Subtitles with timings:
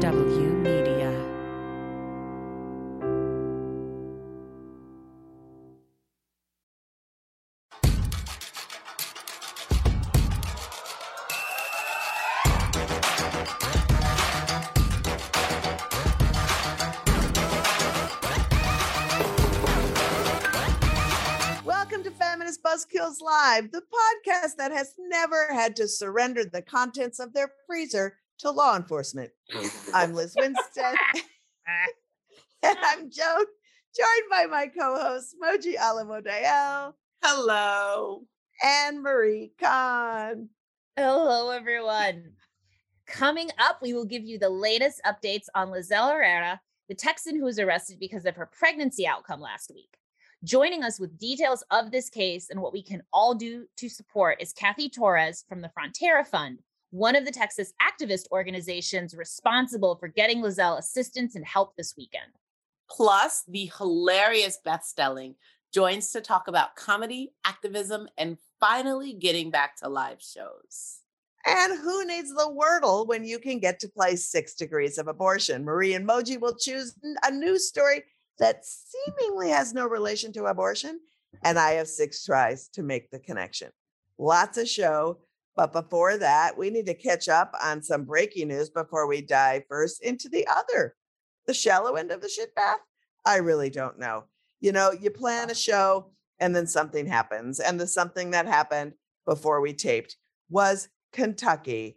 [0.00, 1.10] W Media.
[21.64, 27.18] Welcome to Feminist Buzzkills Live, the podcast that has never had to surrender the contents
[27.18, 29.30] of their freezer to law enforcement.
[29.94, 30.94] I'm Liz Winstead.
[32.62, 33.44] and I'm Joan,
[33.96, 38.22] joined by my co-hosts Moji Alawode-El Hello.
[38.62, 40.48] and Marie Khan.
[40.96, 42.32] Hello, everyone.
[43.06, 47.44] Coming up, we will give you the latest updates on Lizelle Herrera, the Texan who
[47.44, 49.96] was arrested because of her pregnancy outcome last week.
[50.44, 54.40] Joining us with details of this case and what we can all do to support
[54.40, 56.60] is Kathy Torres from the Frontera Fund,
[56.96, 62.32] one of the Texas activist organizations responsible for getting Lizelle assistance and help this weekend.
[62.90, 65.34] Plus, the hilarious Beth Stelling
[65.74, 71.00] joins to talk about comedy, activism, and finally getting back to live shows.
[71.44, 75.64] And who needs the wordle when you can get to play six degrees of abortion?
[75.64, 78.04] Marie and Moji will choose a news story
[78.38, 80.98] that seemingly has no relation to abortion.
[81.44, 83.68] And I have six tries to make the connection.
[84.18, 85.18] Lots of show.
[85.56, 89.62] But before that, we need to catch up on some breaking news before we dive
[89.68, 90.94] first into the other,
[91.46, 92.80] the shallow end of the shit bath.
[93.24, 94.24] I really don't know.
[94.60, 97.58] You know, you plan a show and then something happens.
[97.58, 98.92] And the something that happened
[99.24, 100.16] before we taped
[100.50, 101.96] was Kentucky.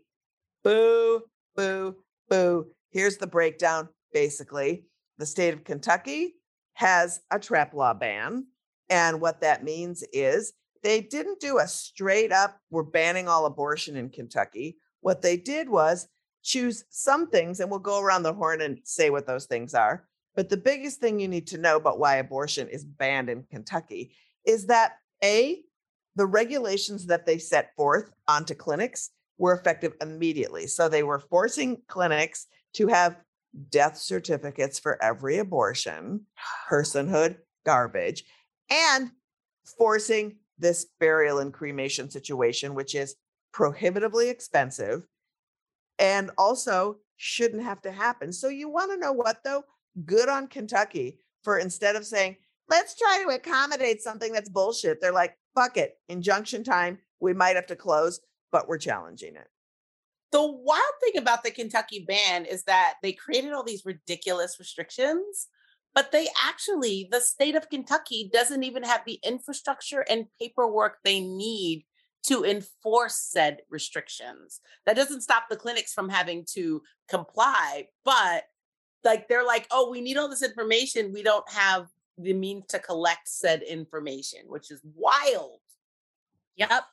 [0.64, 1.24] Boo,
[1.56, 1.98] boo,
[2.30, 2.68] boo.
[2.92, 4.86] Here's the breakdown basically.
[5.18, 6.36] The state of Kentucky
[6.74, 8.46] has a trap law ban.
[8.90, 13.96] And what that means is they didn't do a straight up, we're banning all abortion
[13.96, 14.78] in Kentucky.
[15.02, 16.08] What they did was
[16.44, 20.08] choose some things, and we'll go around the horn and say what those things are.
[20.36, 24.14] But the biggest thing you need to know about why abortion is banned in Kentucky
[24.46, 25.62] is that A,
[26.16, 30.68] the regulations that they set forth onto clinics were effective immediately.
[30.68, 33.18] So they were forcing clinics to have
[33.70, 36.26] death certificates for every abortion,
[36.70, 38.24] personhood, garbage,
[38.70, 39.12] and
[39.78, 43.16] forcing this burial and cremation situation, which is
[43.52, 45.04] prohibitively expensive
[45.98, 48.32] and also shouldn't have to happen.
[48.32, 49.64] So you want to know what though?
[50.06, 52.38] Good on Kentucky for instead of saying,
[52.70, 57.00] let's try to accommodate something that's bullshit, they're like, fuck it, injunction time.
[57.20, 58.20] We might have to close,
[58.52, 59.48] but we're challenging it.
[60.32, 65.48] The wild thing about the Kentucky ban is that they created all these ridiculous restrictions,
[65.96, 71.20] but they actually, the state of Kentucky doesn't even have the infrastructure and paperwork they
[71.20, 71.86] need
[72.24, 74.62] to enforce said restrictions.
[74.86, 78.44] That doesn't stop the clinics from having to comply, but
[79.04, 81.14] like they're like, oh, we need all this information.
[81.14, 85.60] We don't have the means to collect said information, which is wild.
[86.58, 86.84] Yep.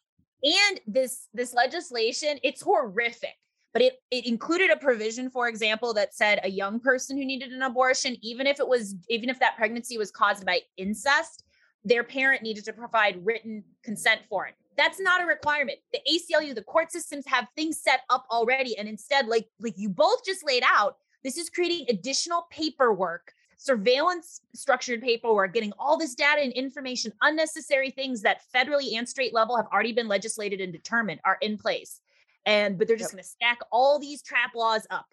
[0.44, 3.34] And this this legislation, it's horrific.
[3.76, 7.52] But it it included a provision, for example, that said a young person who needed
[7.52, 11.44] an abortion, even if it was even if that pregnancy was caused by incest,
[11.84, 14.54] their parent needed to provide written consent for it.
[14.78, 15.80] That's not a requirement.
[15.92, 18.78] The ACLU, the court systems have things set up already.
[18.78, 24.40] And instead, like like you both just laid out, this is creating additional paperwork surveillance
[24.54, 29.54] structured paperwork, getting all this data and information, unnecessary things that federally and state level
[29.54, 32.00] have already been legislated and determined are in place.
[32.46, 33.22] And but they're just Yep.
[33.22, 35.06] to stack all these trap laws up.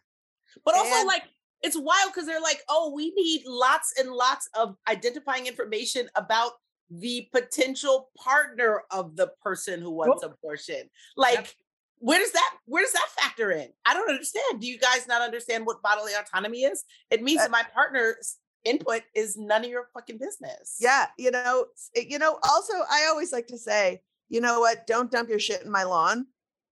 [0.63, 1.23] But also, And- like,
[1.61, 6.53] it's wild because they're like, oh, we need lots and lots of identifying information about
[6.89, 10.89] the potential partner of the person who wants abortion.
[11.17, 11.55] Like,
[11.97, 13.73] where does that where does that factor in?
[13.85, 14.59] I don't understand.
[14.61, 16.83] Do you guys not understand what bodily autonomy is?
[17.09, 20.77] It means Uh, that my partner's input is none of your fucking business.
[20.79, 25.09] Yeah, you know, you know, also I always like to say, you know what, don't
[25.09, 26.27] dump your shit in my lawn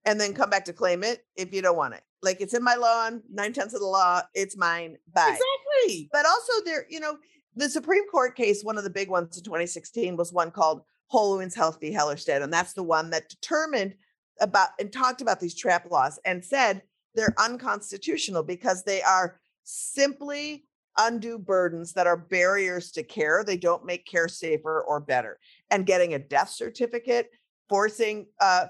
[0.05, 2.01] and then come back to claim it if you don't want it.
[2.21, 4.97] Like it's in my lawn, nine tenths of the law, it's mine.
[5.13, 5.37] Bye.
[5.37, 6.09] Exactly.
[6.11, 7.17] But also there, you know,
[7.55, 11.33] the Supreme Court case, one of the big ones in 2016 was one called Whole
[11.33, 11.91] Women's Health v.
[11.91, 12.41] Hellerstedt.
[12.41, 13.95] And that's the one that determined
[14.39, 16.81] about and talked about these trap laws and said
[17.15, 20.65] they're unconstitutional because they are simply
[20.97, 23.43] undue burdens that are barriers to care.
[23.43, 25.39] They don't make care safer or better.
[25.69, 27.29] And getting a death certificate,
[27.69, 28.67] forcing uh,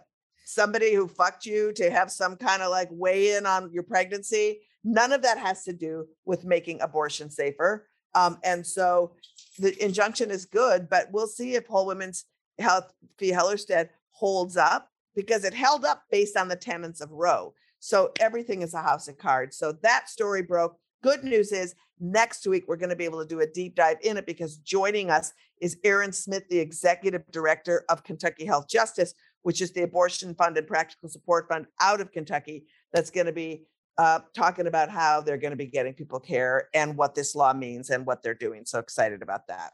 [0.51, 4.59] somebody who fucked you to have some kind of like weigh in on your pregnancy,
[4.83, 7.88] none of that has to do with making abortion safer.
[8.15, 9.13] Um, and so
[9.59, 12.25] the injunction is good, but we'll see if Whole Women's
[12.59, 13.31] Health v.
[13.31, 17.53] Hellerstedt holds up because it held up based on the tenets of Roe.
[17.80, 19.57] So everything is a house of cards.
[19.57, 20.77] So that story broke.
[21.01, 23.98] Good news is next week we're going to be able to do a deep dive
[24.03, 25.31] in it because joining us
[25.62, 29.13] is Erin Smith, the executive director of Kentucky Health Justice,
[29.44, 33.64] which is the abortion funded practical support fund out of Kentucky that's going to be
[33.98, 37.54] uh, talking about how they're going to be getting people care and what this law
[37.54, 38.66] means and what they're doing.
[38.66, 39.74] So excited about that.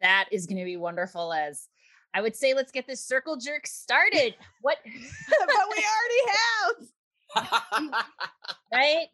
[0.00, 1.32] That is going to be wonderful.
[1.32, 1.68] As
[2.14, 4.34] I would say, let's get this circle jerk started.
[4.62, 4.78] What?
[4.84, 6.88] but we already
[7.36, 7.94] have.
[8.72, 9.06] right?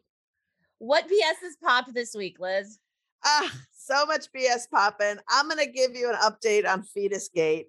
[0.79, 2.79] What BS has popped this week, Liz?
[3.25, 5.17] Ah, so much BS popping.
[5.29, 7.67] I'm going to give you an update on Fetus Gate.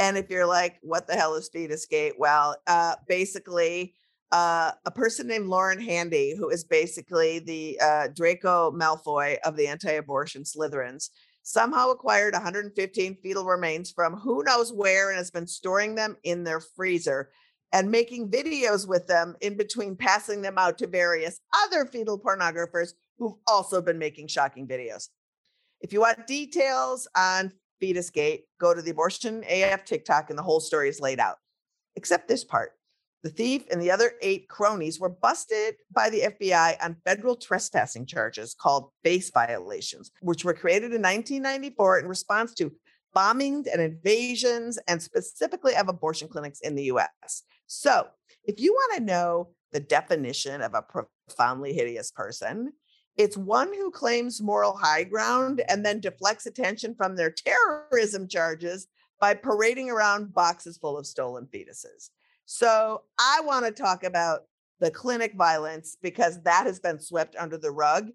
[0.00, 2.14] And if you're like, what the hell is Fetus Gate?
[2.18, 3.92] Well, uh, basically,
[4.32, 9.66] uh, a person named Lauren Handy, who is basically the uh, Draco Malfoy of the
[9.66, 11.10] anti abortion Slytherins,
[11.42, 16.44] somehow acquired 115 fetal remains from who knows where and has been storing them in
[16.44, 17.28] their freezer
[17.72, 22.94] and making videos with them in between passing them out to various other fetal pornographers
[23.18, 25.10] who've also been making shocking videos.
[25.82, 30.42] If you want details on Fetus Gate, go to the Abortion AF TikTok and the
[30.42, 31.36] whole story is laid out,
[31.96, 32.72] except this part.
[33.22, 38.06] The thief and the other eight cronies were busted by the FBI on federal trespassing
[38.06, 42.72] charges called FACE violations, which were created in 1994 in response to
[43.14, 47.42] bombings and invasions, and specifically of abortion clinics in the US.
[47.66, 48.06] So,
[48.44, 52.72] if you want to know the definition of a profoundly hideous person,
[53.20, 58.86] it's one who claims moral high ground and then deflects attention from their terrorism charges
[59.20, 62.08] by parading around boxes full of stolen fetuses.
[62.46, 64.44] So I want to talk about
[64.80, 68.08] the clinic violence because that has been swept under the rug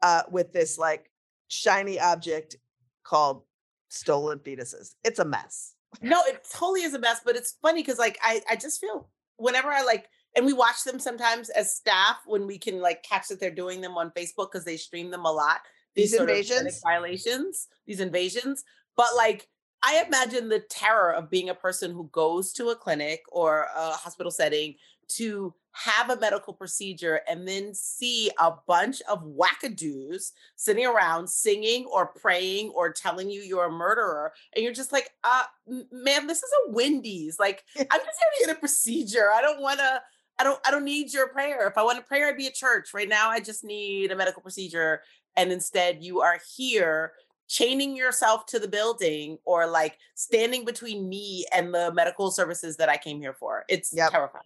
[0.00, 1.10] uh, with this like
[1.48, 2.56] shiny object
[3.02, 3.42] called
[3.88, 4.94] stolen fetuses.
[5.02, 5.74] It's a mess.
[6.00, 9.10] No, it totally is a mess, but it's funny because like I, I just feel
[9.38, 10.06] whenever I like
[10.36, 13.80] and we watch them sometimes as staff when we can like catch that they're doing
[13.80, 15.60] them on Facebook because they stream them a lot.
[15.94, 18.64] These, these invasions, violations, these invasions.
[18.96, 19.48] But like
[19.82, 23.90] I imagine the terror of being a person who goes to a clinic or a
[23.90, 24.76] hospital setting
[25.08, 31.86] to have a medical procedure and then see a bunch of wackadoos sitting around singing
[31.86, 34.32] or praying or telling you you're a murderer.
[34.54, 37.38] And you're just like, uh, man, this is a Wendy's.
[37.38, 38.06] Like, I'm just here
[38.40, 39.30] to get a procedure.
[39.34, 40.02] I don't want to.
[40.38, 41.66] I don't I don't need your prayer.
[41.68, 42.94] If I want a prayer, I'd be at church.
[42.94, 45.02] Right now, I just need a medical procedure.
[45.36, 47.12] And instead, you are here
[47.48, 52.88] chaining yourself to the building or like standing between me and the medical services that
[52.88, 53.64] I came here for.
[53.68, 54.10] It's yep.
[54.10, 54.44] terrifying.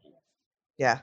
[0.78, 1.00] Yeah.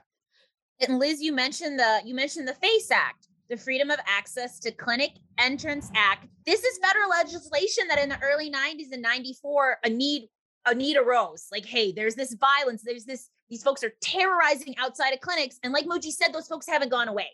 [0.80, 4.72] And Liz, you mentioned the you mentioned the FACE Act, the Freedom of Access to
[4.72, 6.28] Clinic Entrance Act.
[6.46, 10.30] This is federal legislation that in the early 90s and 94 a need
[10.66, 11.48] a need arose.
[11.52, 15.60] Like, hey, there's this violence, there's this, these folks are terrorizing outside of clinics.
[15.64, 17.28] And like Moji said, those folks haven't gone away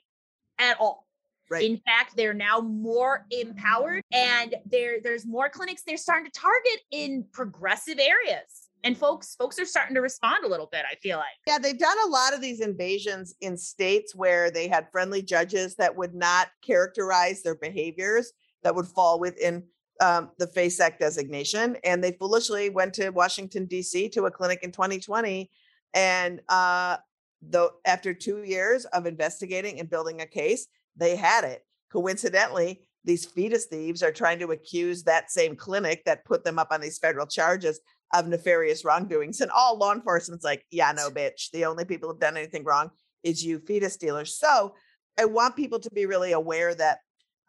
[0.58, 1.08] at all.
[1.50, 1.64] Right.
[1.64, 6.82] In fact, they're now more empowered and there there's more clinics they're starting to target
[6.92, 8.70] in progressive areas.
[8.84, 11.26] And folks folks are starting to respond a little bit, I feel like.
[11.48, 15.76] Yeah, they've done a lot of these invasions in states where they had friendly judges
[15.78, 18.32] that would not characterize their behaviors
[18.64, 19.64] that would fall within
[20.02, 21.78] um, the FACE Act designation.
[21.84, 24.10] And they foolishly went to Washington, D.C.
[24.10, 25.50] to a clinic in 2020.
[25.94, 26.98] And uh,
[27.42, 31.64] though after two years of investigating and building a case, they had it.
[31.92, 36.68] Coincidentally, these fetus thieves are trying to accuse that same clinic that put them up
[36.72, 37.80] on these federal charges
[38.14, 39.42] of nefarious wrongdoings.
[39.42, 41.52] And all law enforcement's like, yeah, no, bitch.
[41.52, 42.92] The only people who've done anything wrong
[43.24, 44.38] is you fetus dealers.
[44.38, 44.76] So
[45.18, 47.00] I want people to be really aware that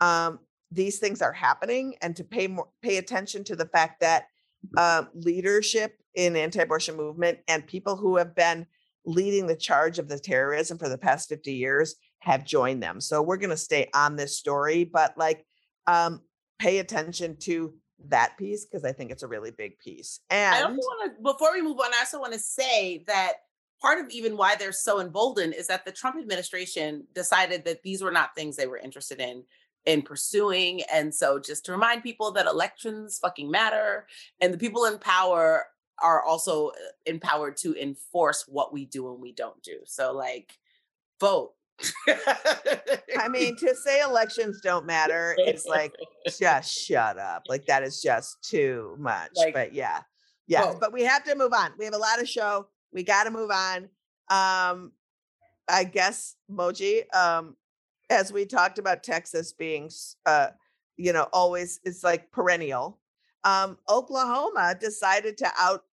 [0.01, 4.25] um, these things are happening and to pay more pay attention to the fact that
[4.77, 8.67] uh, leadership in anti-abortion movement and people who have been
[9.07, 13.01] leading the charge of the terrorism for the past 50 years have joined them.
[13.01, 15.47] So we're going to stay on this story, but like
[15.87, 16.21] um,
[16.59, 17.75] pay attention to
[18.09, 20.21] that piece because I think it's a really big piece.
[20.31, 23.33] And I also want to, before we move on, I also want to say that
[23.81, 28.03] part of even why they're so emboldened is that the Trump administration decided that these
[28.03, 29.45] were not things they were interested in
[29.87, 30.83] in pursuing.
[30.93, 34.07] And so just to remind people that elections fucking matter
[34.41, 35.67] and the people in power
[36.03, 36.73] are also uh,
[37.07, 39.79] empowered to enforce what we do and we don't do.
[39.85, 40.59] So like
[41.19, 41.53] vote
[43.19, 45.95] I mean, to say elections don't matter, is like
[46.39, 47.45] just shut up.
[47.49, 49.31] Like that is just too much.
[49.35, 50.01] Like, but yeah.
[50.47, 50.75] Yeah.
[50.79, 51.73] But we have to move on.
[51.79, 52.67] We have a lot of show.
[52.93, 53.89] We got to move on.
[54.29, 54.93] Um,
[55.69, 57.57] I guess Moji, um,
[58.11, 59.91] as we talked about Texas being
[60.27, 60.49] uh,
[61.01, 62.99] you know, always it's like perennial.
[63.45, 65.85] Um, Oklahoma decided to out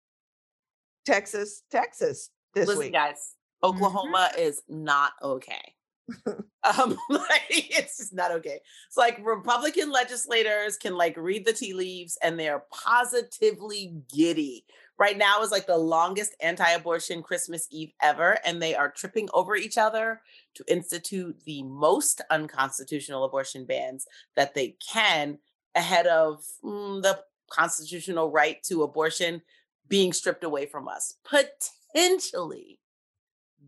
[1.06, 2.94] Texas, Texas this Listen, week.
[2.94, 4.42] guys, Oklahoma mm-hmm.
[4.42, 5.74] is not okay.
[6.26, 8.60] um, like it's just not okay.
[8.88, 14.66] It's like Republican legislators can like read the tea leaves and they're positively giddy.
[15.00, 19.56] Right now is like the longest anti-abortion Christmas Eve ever, and they are tripping over
[19.56, 20.22] each other
[20.56, 25.38] to institute the most unconstitutional abortion bans that they can
[25.76, 29.42] ahead of mm, the constitutional right to abortion
[29.88, 32.80] being stripped away from us, potentially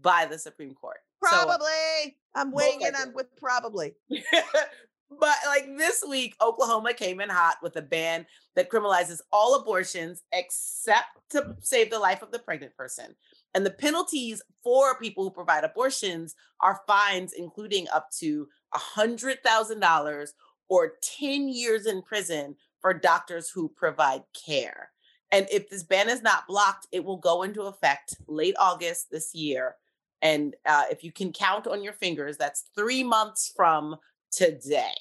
[0.01, 0.97] by the Supreme Court.
[1.21, 1.67] Probably.
[2.05, 3.93] So, I'm weighing in on with probably.
[5.09, 8.25] but like this week, Oklahoma came in hot with a ban
[8.55, 13.15] that criminalizes all abortions except to save the life of the pregnant person.
[13.55, 20.29] And the penalties for people who provide abortions are fines, including up to $100,000
[20.69, 24.91] or 10 years in prison for doctors who provide care.
[25.31, 29.33] And if this ban is not blocked, it will go into effect late August this
[29.33, 29.75] year.
[30.21, 33.95] And uh, if you can count on your fingers, that's three months from
[34.31, 34.93] today.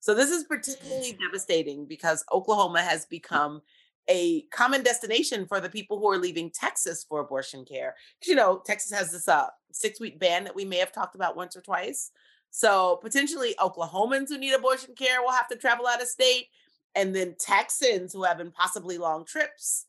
[0.00, 3.62] So this is particularly devastating because Oklahoma has become
[4.08, 7.94] a common destination for the people who are leaving Texas for abortion care.
[8.20, 11.14] Because you know, Texas has this uh, six week ban that we may have talked
[11.14, 12.10] about once or twice.
[12.50, 16.48] So potentially Oklahomans who need abortion care will have to travel out of state.
[16.94, 19.86] And then Texans who have impossibly long trips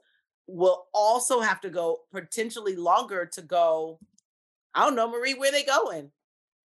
[0.47, 3.99] will also have to go potentially longer to go.
[4.73, 6.11] I don't know, Marie, where they going?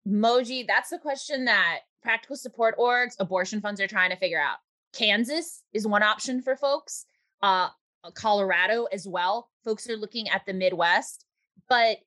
[0.08, 4.60] Moji, that's the question that practical support orgs, abortion funds are trying to figure out.
[4.94, 7.04] Kansas is one option for folks.
[7.42, 7.68] Uh,
[8.14, 9.50] Colorado as well.
[9.66, 11.26] Folks are looking at the Midwest,
[11.68, 11.98] but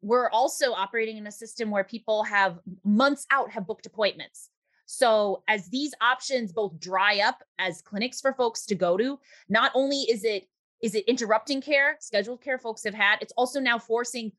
[0.00, 4.48] we're also operating in a system where people have months out have booked appointments.
[4.86, 9.18] So as these options both dry up as clinics for folks to go to,
[9.50, 10.48] not only is it
[10.80, 14.32] is it interrupting care, scheduled care folks have had, it's also now forcing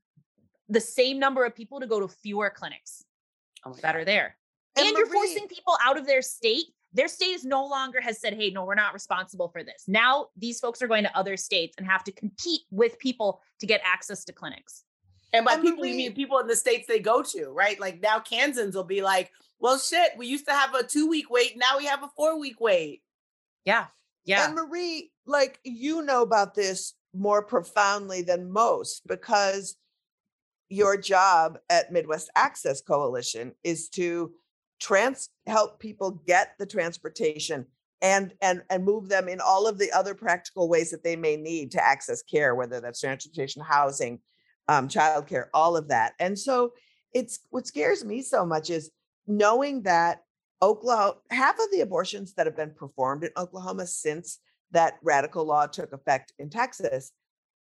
[0.70, 3.06] the same number of people to go to fewer clinics
[3.64, 4.38] oh that are there.
[4.76, 6.66] And, and you're forcing people out of their state.
[6.94, 9.86] Their state is no longer has said, hey, no, we're not responsible for this.
[9.88, 13.66] Now these folks are going to other states and have to compete with people to
[13.66, 14.84] get access to clinics.
[15.34, 17.80] And by and people, you mean people in the states they go to, right?
[17.80, 21.30] Like now Kansans will be like, well, shit, we used to have a two week
[21.32, 21.58] wait.
[21.58, 23.02] Now we have a four week wait.
[23.66, 23.86] Yeah.
[24.26, 24.46] Yeah.
[24.46, 29.76] And Marie, like you know about this more profoundly than most because
[30.70, 34.32] your job at Midwest Access Coalition is to
[34.84, 37.66] trans help people get the transportation
[38.02, 41.38] and and and move them in all of the other practical ways that they may
[41.38, 44.20] need to access care whether that's transportation housing
[44.68, 46.74] um, childcare all of that and so
[47.14, 48.92] it's what scares me so much is
[49.26, 50.22] knowing that
[50.62, 54.40] oklahoma half of the abortions that have been performed in oklahoma since
[54.72, 57.14] that radical law took effect in texas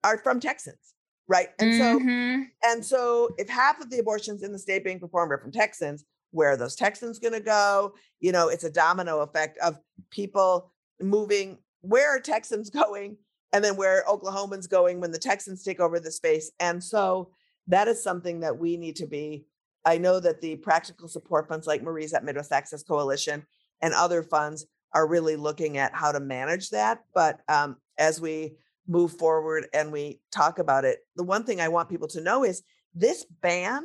[0.02, 0.94] are from texans
[1.28, 2.42] right and mm-hmm.
[2.42, 5.52] so and so if half of the abortions in the state being performed are from
[5.52, 7.94] texans where are those Texans going to go?
[8.20, 9.78] You know, it's a domino effect of
[10.10, 11.58] people moving.
[11.80, 13.16] Where are Texans going?
[13.52, 16.50] And then where Oklahomans going when the Texans take over the space?
[16.58, 17.30] And so
[17.68, 19.44] that is something that we need to be.
[19.84, 23.44] I know that the practical support funds like Marie's at Midwest Access Coalition
[23.82, 27.00] and other funds are really looking at how to manage that.
[27.14, 31.68] But um, as we move forward and we talk about it, the one thing I
[31.68, 32.62] want people to know is
[32.94, 33.84] this ban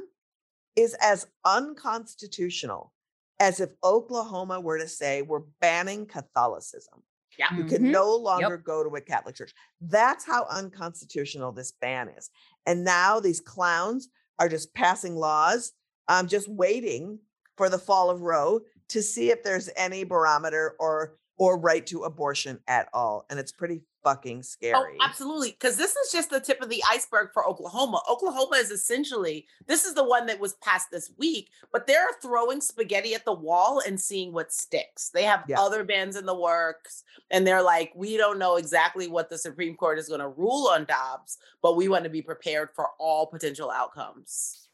[0.77, 2.93] is as unconstitutional
[3.39, 7.03] as if Oklahoma were to say we're banning Catholicism.
[7.37, 7.55] Yeah.
[7.55, 7.91] You can mm-hmm.
[7.91, 8.63] no longer yep.
[8.63, 9.53] go to a Catholic church.
[9.81, 12.29] That's how unconstitutional this ban is.
[12.65, 15.73] And now these clowns are just passing laws,
[16.07, 17.19] um, just waiting
[17.55, 22.03] for the fall of Roe to see if there's any barometer or or right to
[22.03, 23.25] abortion at all.
[23.29, 24.97] And it's pretty fucking oh, scary.
[24.99, 25.51] Oh, absolutely.
[25.51, 28.01] Because this is just the tip of the iceberg for Oklahoma.
[28.09, 32.61] Oklahoma is essentially, this is the one that was passed this week, but they're throwing
[32.61, 35.09] spaghetti at the wall and seeing what sticks.
[35.09, 35.59] They have yeah.
[35.59, 39.75] other bans in the works, and they're like, we don't know exactly what the Supreme
[39.75, 43.27] Court is going to rule on Dobbs, but we want to be prepared for all
[43.27, 44.69] potential outcomes.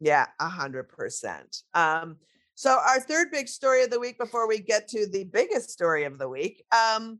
[0.00, 1.62] Yeah, a hundred percent.
[1.74, 2.16] Um,
[2.54, 6.04] so, our third big story of the week before we get to the biggest story
[6.04, 7.18] of the week um,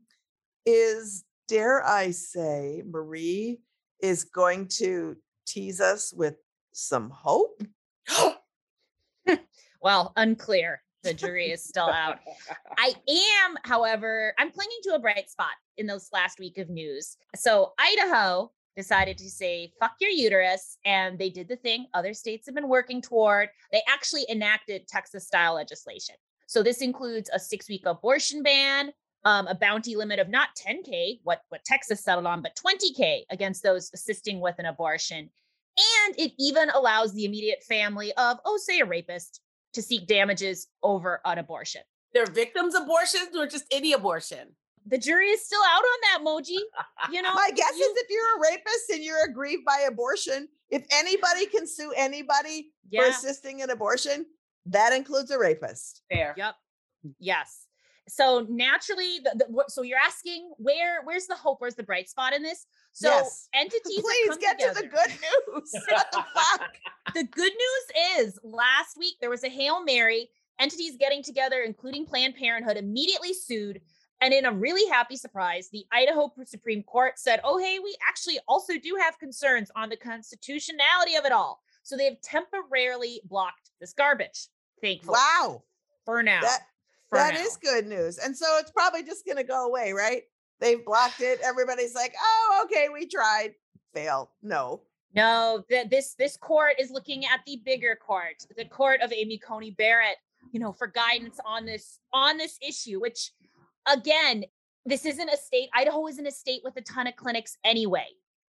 [0.65, 3.59] is, dare I say, Marie
[4.01, 6.35] is going to tease us with
[6.71, 7.61] some hope.
[9.81, 10.81] well, unclear.
[11.03, 12.19] The jury is still out.
[12.77, 17.17] I am, however, I'm clinging to a bright spot in those last week of news.
[17.35, 22.45] So, Idaho decided to say fuck your uterus and they did the thing other states
[22.45, 26.15] have been working toward they actually enacted texas style legislation
[26.47, 31.19] so this includes a six week abortion ban um, a bounty limit of not 10k
[31.23, 35.29] what what texas settled on but 20k against those assisting with an abortion
[36.05, 39.39] And it even allows the immediate family of, oh, say a rapist
[39.73, 41.81] to seek damages over an abortion.
[42.13, 44.49] They're victims abortions or just any abortion?
[44.85, 46.59] The jury is still out on that, Moji.
[47.13, 50.49] You know, My guess you- is if you're a rapist and you're aggrieved by abortion,
[50.69, 54.25] if anybody can sue anybody for assisting an abortion,
[54.65, 56.01] that includes a rapist.
[56.11, 56.33] Fair.
[56.37, 56.55] yep,
[57.17, 57.65] yes.
[58.13, 61.61] So naturally, the, the, so you're asking where where's the hope?
[61.61, 62.65] Where's the bright spot in this?
[62.91, 63.47] So Yes.
[63.55, 65.71] entities Please get to the good news.
[65.89, 66.73] what the fuck?
[67.13, 72.05] the good news is last week there was a Hail Mary, entities getting together, including
[72.05, 73.79] Planned Parenthood, immediately sued.
[74.19, 78.39] And in a really happy surprise, the Idaho Supreme Court said, oh, hey, we actually
[78.45, 81.61] also do have concerns on the constitutionality of it all.
[81.83, 84.49] So they have temporarily blocked this garbage,
[84.81, 85.63] thankfully, Wow.
[86.05, 86.41] for now.
[86.41, 86.65] That
[87.17, 87.41] that now.
[87.41, 88.17] is good news.
[88.17, 90.23] And so it's probably just going to go away, right?
[90.59, 91.39] They've blocked it.
[91.43, 93.53] Everybody's like, "Oh, okay, we tried."
[93.93, 94.31] Fail.
[94.41, 94.81] No.
[95.13, 99.37] No, th- this this court is looking at the bigger court, the court of Amy
[99.37, 100.17] Coney Barrett,
[100.51, 103.01] you know, for guidance on this on this issue.
[103.01, 103.31] Which,
[103.91, 104.45] again,
[104.85, 105.69] this isn't a state.
[105.73, 108.07] Idaho isn't a state with a ton of clinics anyway.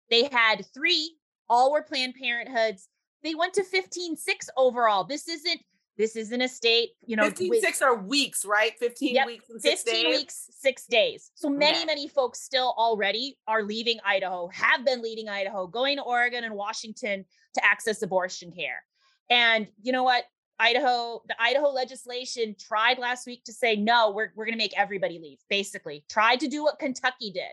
[0.10, 1.16] They had three,
[1.50, 2.88] all were Planned Parenthoods.
[3.24, 4.18] They went to 15-6
[4.58, 5.04] overall.
[5.04, 5.62] This isn't
[5.98, 8.78] this isn't a state, you know, 15 with- six are weeks, right?
[8.80, 10.18] 15 Yep, weeks and six 15 days.
[10.20, 11.32] weeks, six days.
[11.36, 11.86] So many, Okay.
[11.86, 16.56] many folks still already are leaving Idaho, have been leaving Idaho, going to Oregon and
[16.56, 18.84] Washington to access abortion care.
[19.30, 20.26] And you know what?
[20.60, 24.78] Idaho, the Idaho legislation tried last week to say, no, we're, we're going to make
[24.78, 26.06] everybody leave, basically.
[26.08, 27.52] Tried to do what Kentucky did.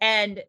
[0.00, 0.42] And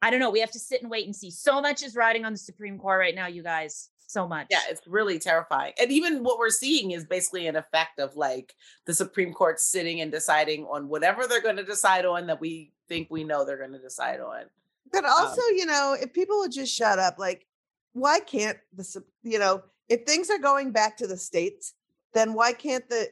[0.00, 0.30] I don't know.
[0.30, 1.30] We have to sit and wait and see.
[1.30, 3.90] So much is riding on the Supreme Court right now, you guys.
[4.08, 4.46] So much.
[4.50, 5.74] Yeah, it's really terrifying.
[5.78, 8.54] And even what we're seeing is basically an effect of like
[8.86, 12.72] the Supreme Court sitting and deciding on whatever they're going to decide on that we
[12.88, 14.44] think we know they're going to decide on.
[14.90, 17.46] But also, you know, if people would just shut up, like,
[17.92, 21.74] why can't the, you know, if things are going back to the states,
[22.14, 23.08] then why can't the,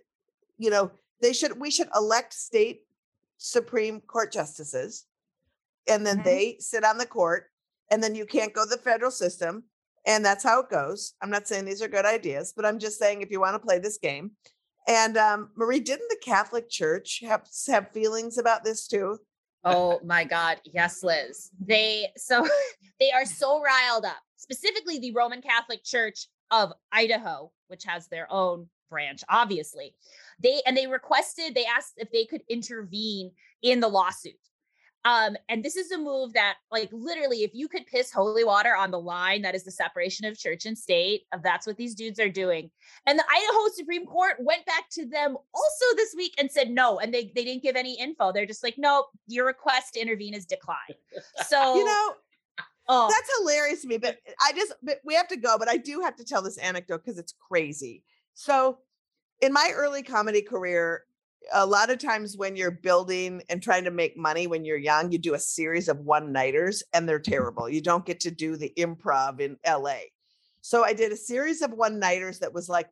[0.57, 2.87] you know, they should, we should elect state
[3.37, 5.05] Supreme Court justices
[5.87, 6.25] and then Mhm.
[6.25, 7.51] they sit on the court
[7.91, 9.65] and then you can't go the federal system.
[10.07, 11.15] And that's how it goes.
[11.21, 13.67] I'm not saying these are good ideas, but I'm just saying if you want to
[13.67, 14.33] play this game.
[14.89, 19.19] And um, Marie, didn't the Catholic Church have have feelings about this too?
[19.65, 20.61] Oh my God.
[20.65, 21.51] Yes, Liz.
[21.61, 22.47] They so
[23.01, 28.33] they are so riled up, specifically the Roman Catholic Church of Idaho, which has their
[28.33, 29.95] own branch, obviously.
[30.41, 34.35] They and they requested, they asked if they could intervene in the lawsuit.
[35.07, 38.75] Um, and this is a move that, like, literally, if you could piss holy water
[38.75, 41.23] on the line, that is the separation of church and state.
[41.33, 42.73] Of that's what these dudes are doing.
[43.07, 46.99] And the Idaho Supreme Court went back to them also this week and said no.
[46.99, 48.33] And they they didn't give any info.
[48.33, 50.97] They're just like, nope, your request to intervene is declined.
[51.47, 52.15] So You know,
[52.89, 55.57] oh, That's hilarious to me, but I just but we have to go.
[55.57, 58.03] But I do have to tell this anecdote because it's crazy.
[58.35, 58.79] So,
[59.41, 61.05] in my early comedy career,
[61.53, 65.13] a lot of times when you're building and trying to make money when you're young,
[65.13, 67.33] you do a series of one nighters and they're mm-hmm.
[67.33, 67.69] terrible.
[67.69, 70.01] You don't get to do the improv in LA.
[70.61, 72.89] So I did a series of one nighters that was like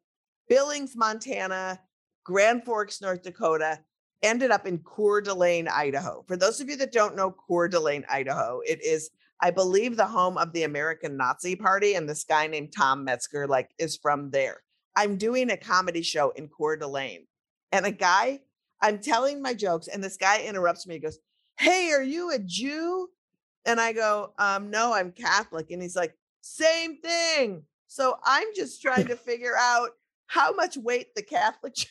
[0.49, 1.81] Billings, Montana,
[2.25, 3.81] Grand Forks, North Dakota,
[4.23, 6.25] ended up in Coeur d'Alene, Idaho.
[6.27, 10.07] For those of you that don't know Coeur d'Alene, Idaho, it is I believe the
[10.07, 14.31] home of the American Nazi Party, and this guy named Tom Metzger like is from
[14.31, 14.62] there.
[14.97, 17.27] I'm doing a comedy show in Coeur d'Alene,
[17.75, 18.41] and a guy,
[18.81, 20.95] I'm telling my jokes, and this guy interrupts me.
[20.95, 21.19] He goes,
[21.59, 23.11] "Hey, are you a Jew?"
[23.67, 28.81] And I go, "Um, no, I'm Catholic." And he's like, "Same thing." So I'm just
[28.81, 29.91] trying to figure out
[30.27, 31.89] how much weight the Catholic Church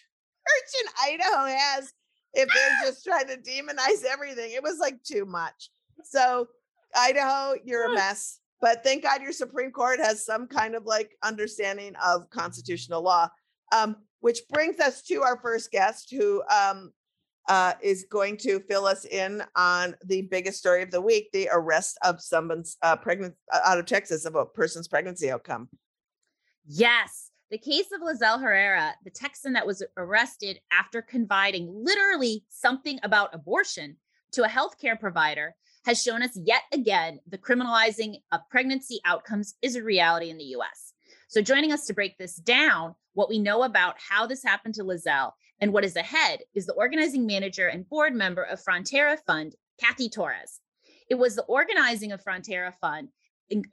[0.80, 1.94] in Idaho has
[2.34, 4.52] if they're just trying to demonize everything.
[4.54, 5.70] It was like too much.
[6.04, 6.48] So
[6.96, 8.40] Idaho, you're a mess.
[8.62, 13.30] But thank God your Supreme Court has some kind of like understanding of constitutional law.
[13.74, 16.94] Um, which brings us to our first guest who um,
[17.50, 21.50] uh, is going to fill us in on the biggest story of the week the
[21.52, 25.68] arrest of someone's uh, pregnant uh, out of Texas of a person's pregnancy outcome.
[26.66, 27.32] Yes.
[27.52, 33.36] The case of Lizelle Herrera, the Texan that was arrested after confiding literally something about
[33.36, 33.98] abortion
[34.32, 35.54] to a healthcare provider,
[35.86, 40.56] has shown us yet again the criminalizing of pregnancy outcomes is a reality in the
[40.56, 40.94] US.
[41.28, 44.84] So, joining us to break this down, what we know about how this happened to
[44.84, 49.56] Lizelle and what is ahead is the organizing manager and board member of Frontera Fund,
[49.80, 50.60] Kathy Torres.
[51.10, 53.10] It was the organizing of Frontera Fund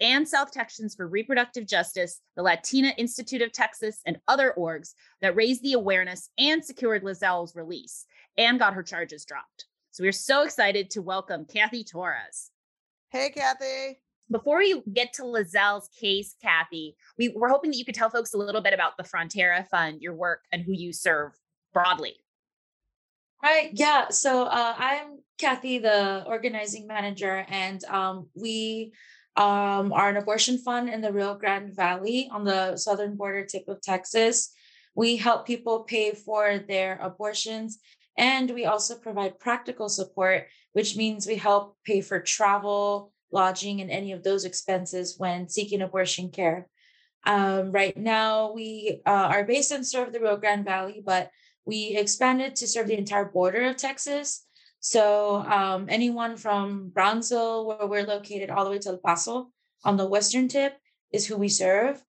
[0.00, 5.36] and South Texans for Reproductive Justice, the Latina Institute of Texas, and other orgs that
[5.36, 8.04] raised the awareness and secured Lizelle's release
[8.36, 9.66] and got her charges dropped.
[9.90, 12.50] So we're so excited to welcome Kathy Torres.
[13.10, 14.00] Hey, Kathy.
[14.30, 18.32] Before we get to Lizelle's case, Kathy, we, we're hoping that you could tell folks
[18.32, 21.32] a little bit about the Frontera Fund, your work, and who you serve
[21.72, 22.14] broadly.
[23.42, 23.70] Right.
[23.72, 24.08] Yeah.
[24.10, 28.92] So uh, I'm Kathy, the organizing manager, and um, we
[29.36, 33.66] um, are an abortion fund in the Rio Grande Valley on the southern border tip
[33.66, 34.52] of Texas.
[34.94, 37.78] We help people pay for their abortions,
[38.18, 43.90] and we also provide practical support, which means we help pay for travel, lodging, and
[43.90, 46.68] any of those expenses when seeking abortion care.
[47.26, 51.30] Um, right now, we uh, are based and serve the Rio Grande Valley, but
[51.64, 54.46] we expanded to serve the entire border of Texas.
[54.80, 59.50] So um, anyone from Brownsville, where we're located, all the way to El Paso
[59.84, 60.76] on the western tip
[61.12, 62.02] is who we serve.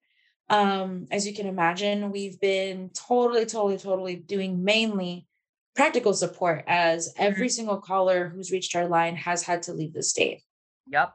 [0.50, 5.28] Um, as you can imagine, we've been totally, totally, totally doing mainly
[5.76, 7.52] practical support as every mm-hmm.
[7.52, 10.42] single caller who's reached our line has had to leave the state.
[10.91, 11.13] Yep.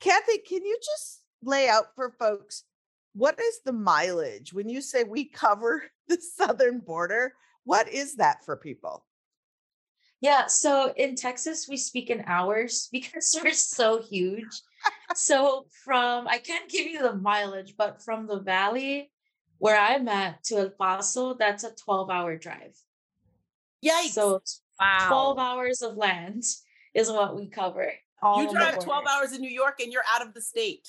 [0.00, 2.64] Kathy, can you just lay out for folks
[3.14, 7.32] what is the mileage when you say we cover the southern border?
[7.64, 9.06] What is that for people?
[10.20, 14.60] Yeah, so in Texas, we speak in hours because we're so huge.
[15.14, 19.10] so from, I can't give you the mileage, but from the valley
[19.58, 22.76] where I'm at to El Paso, that's a 12 hour drive.
[23.84, 24.10] Yikes.
[24.10, 24.42] So
[24.80, 25.06] wow.
[25.08, 26.42] 12 hours of land
[26.94, 27.92] is what we cover.
[28.22, 30.88] You drive 12 hours in New York and you're out of the state.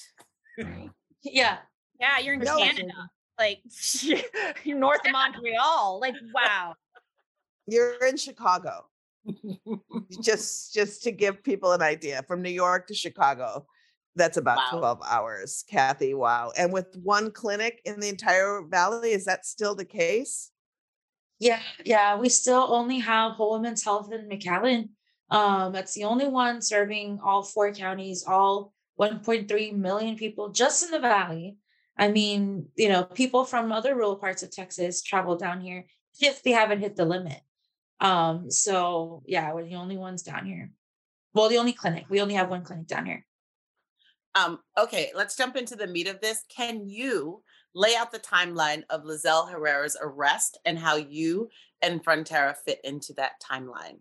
[1.23, 1.57] yeah.
[1.99, 3.61] Yeah, you're in no, Canada like
[4.63, 5.99] you're north of Montreal.
[6.01, 6.75] Like, wow.
[7.67, 8.85] You're in Chicago.
[10.21, 13.65] just just to give people an idea, from New York to Chicago,
[14.15, 14.79] that's about wow.
[14.79, 16.13] 12 hours, Kathy.
[16.13, 16.51] Wow.
[16.57, 20.51] And with one clinic in the entire valley, is that still the case?
[21.39, 22.17] Yeah, yeah.
[22.17, 24.89] We still only have Whole Women's Health in McAllen.
[25.29, 30.91] Um, that's the only one serving all four counties, all 1.3 million people just in
[30.91, 31.57] the valley.
[31.97, 35.85] I mean, you know, people from other rural parts of Texas travel down here
[36.19, 37.39] if they haven't hit the limit.
[37.99, 40.71] Um, so yeah, we're the only ones down here.
[41.33, 42.05] Well, the only clinic.
[42.09, 43.25] We only have one clinic down here.
[44.35, 46.43] Um, okay, let's jump into the meat of this.
[46.53, 47.41] Can you
[47.73, 51.49] lay out the timeline of Lizelle Herrera's arrest and how you
[51.81, 53.99] and Frontera fit into that timeline?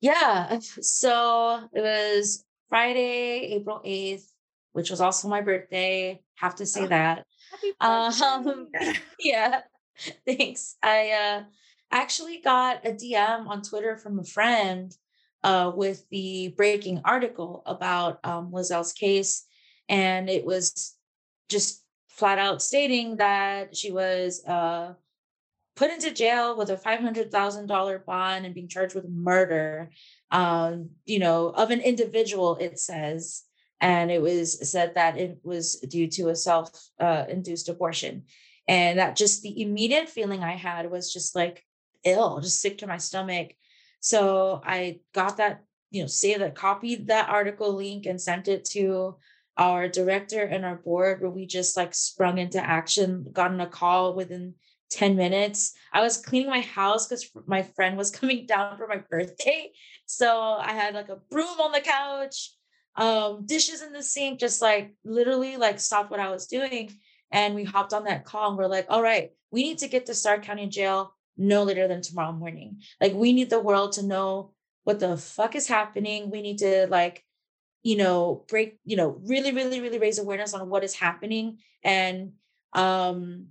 [0.00, 0.58] Yeah.
[0.80, 4.24] So it was Friday, April 8th,
[4.72, 6.20] which was also my birthday.
[6.36, 7.26] Have to say oh, that.
[7.80, 8.68] Um,
[9.20, 9.60] yeah,
[10.26, 10.76] thanks.
[10.82, 11.44] I uh,
[11.90, 14.94] actually got a DM on Twitter from a friend
[15.42, 19.46] uh, with the breaking article about um, Lizelle's case,
[19.88, 20.96] and it was
[21.48, 24.94] just flat out stating that she was uh,
[25.76, 29.90] put into jail with a $500,000 bond and being charged with murder,
[30.30, 33.44] um, you know, of an individual, it says.
[33.80, 38.24] And it was said that it was due to a self-induced uh, abortion.
[38.66, 41.62] And that just the immediate feeling i had was just like
[42.04, 43.52] ill just sick to my stomach.
[44.00, 48.64] So i got that you know say that copied that article link and sent it
[48.64, 49.16] to
[49.56, 53.66] our director and our board where we just like sprung into action got on a
[53.66, 54.54] call within
[54.90, 58.98] 10 minutes i was cleaning my house because my friend was coming down for my
[59.10, 59.70] birthday
[60.06, 62.56] so i had like a broom on the couch
[62.96, 66.92] um, dishes in the sink, just like literally like stopped what I was doing.
[67.30, 70.06] And we hopped on that call and we're like, all right, we need to get
[70.06, 72.80] to Starr County Jail no later than tomorrow morning.
[73.00, 74.52] Like we need the world to know
[74.84, 76.30] what the fuck is happening.
[76.30, 77.22] We need to like,
[77.82, 82.32] you know, break, you know, really, really, really raise awareness on what is happening and
[82.72, 83.48] um,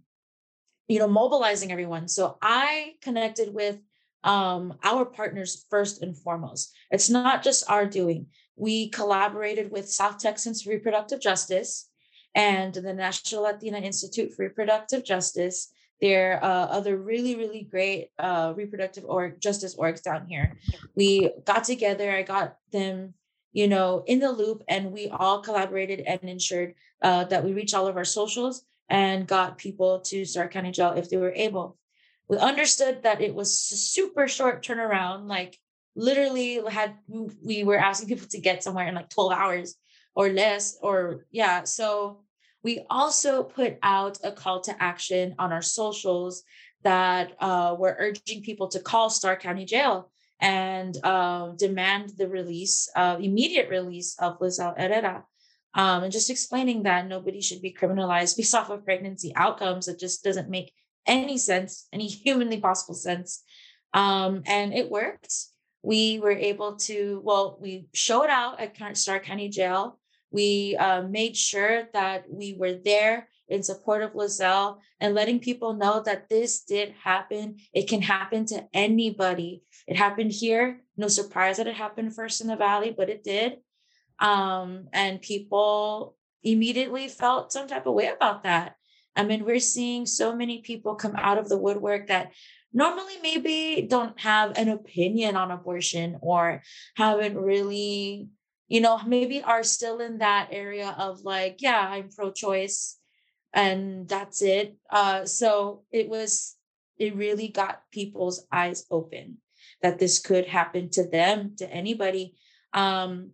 [0.87, 2.07] you know, mobilizing everyone.
[2.07, 3.77] So I connected with
[4.23, 6.73] um our partners first and foremost.
[6.89, 11.89] It's not just our doing we collaborated with South Texans Reproductive Justice
[12.33, 15.71] and the National Latina Institute for Reproductive Justice.
[16.01, 20.57] There are uh, other really, really great uh, reproductive or justice orgs down here.
[20.95, 23.13] We got together, I got them,
[23.53, 27.73] you know, in the loop, and we all collaborated and ensured uh, that we reach
[27.73, 31.77] all of our socials and got people to Starr County Jail if they were able.
[32.27, 35.57] We understood that it was super short turnaround, like
[35.95, 39.75] literally had we were asking people to get somewhere in like 12 hours
[40.13, 42.25] or less or yeah so
[42.65, 46.43] we also put out a call to action on our socials
[46.81, 50.09] that uh, we're urging people to call Starr County Jail
[50.41, 55.23] and uh, demand the release, uh, immediate release of Lizelle Herrera.
[55.75, 59.87] Um, and just explaining that nobody should be criminalized based off of pregnancy outcomes.
[59.87, 60.73] It just doesn't make
[61.05, 63.43] any sense, any humanly possible sense.
[63.93, 65.33] Um, and it worked
[65.85, 69.99] we were able to, well, we showed out at Starr County Jail.
[70.31, 75.73] We uh, made sure that we were there in support of Lizelle and letting people
[75.73, 77.57] know that this did happen.
[77.71, 79.61] It can happen to anybody.
[79.87, 80.81] It happened here.
[80.97, 83.57] No surprise that it happened first in the Valley, but it did.
[84.19, 88.75] Um, and people immediately felt some type of way about that.
[89.15, 92.33] I mean, we're seeing so many people come out of the woodwork that
[92.73, 96.61] normally maybe don't have an opinion on abortion or
[96.97, 98.27] haven't really,
[98.67, 102.97] you know, maybe are still in that area of like, yeah, I'm pro choice
[103.53, 104.75] and that's it.
[104.89, 106.57] Uh, so it was,
[106.97, 109.37] it really got people's eyes open
[109.81, 112.35] that this could happen to them, to anybody.
[112.73, 113.31] Um,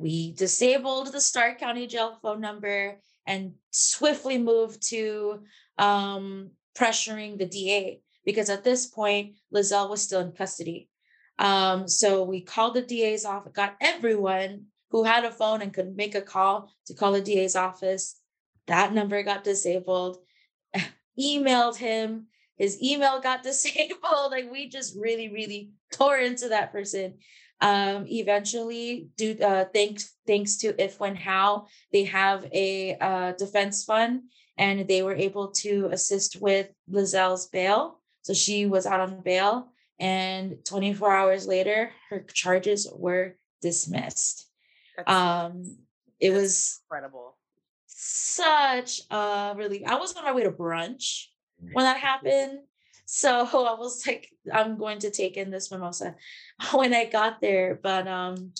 [0.00, 5.42] we disabled the Starr County Jail phone number and swiftly moved to
[5.76, 10.88] um, pressuring the DA because at this point, Lizelle was still in custody.
[11.38, 15.94] Um, so we called the DA's office, got everyone who had a phone and could
[15.94, 18.18] make a call to call the DA's office.
[18.68, 20.16] That number got disabled.
[21.20, 22.26] Emailed him.
[22.60, 24.30] His email got disabled.
[24.30, 27.14] Like we just really, really tore into that person.
[27.62, 34.22] Um, eventually, due uh, thanks thanks to If/When/How they have a uh, defense fund,
[34.56, 38.00] and they were able to assist with Lizelle's bail.
[38.22, 44.46] So she was out on bail, and 24 hours later, her charges were dismissed.
[44.96, 45.76] That's, um,
[46.18, 47.36] it was incredible.
[47.86, 49.82] Such a relief.
[49.86, 51.26] I was on my way to brunch
[51.72, 52.60] when that happened.
[53.06, 56.14] So I was like, I'm going to take in this mimosa
[56.72, 57.78] when I got there.
[57.82, 58.52] But um,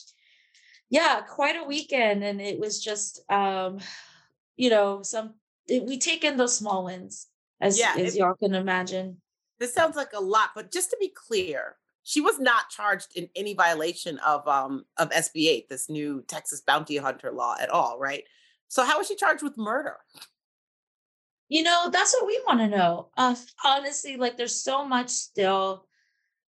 [0.89, 2.25] yeah, quite a weekend.
[2.25, 3.79] And it was just, um,
[4.57, 5.35] you know, some,
[5.69, 7.29] it, we take in those small wins
[7.61, 9.19] as, yeah, as it, y'all can imagine.
[9.59, 13.29] This sounds like a lot, but just to be clear, she was not charged in
[13.37, 17.99] any violation of um of SB 8, this new Texas bounty hunter law at all,
[17.99, 18.25] right?
[18.69, 19.97] So how was she charged with murder?
[21.51, 23.11] You know, that's what we want to know.
[23.17, 23.35] Uh,
[23.65, 25.85] honestly, like there's so much still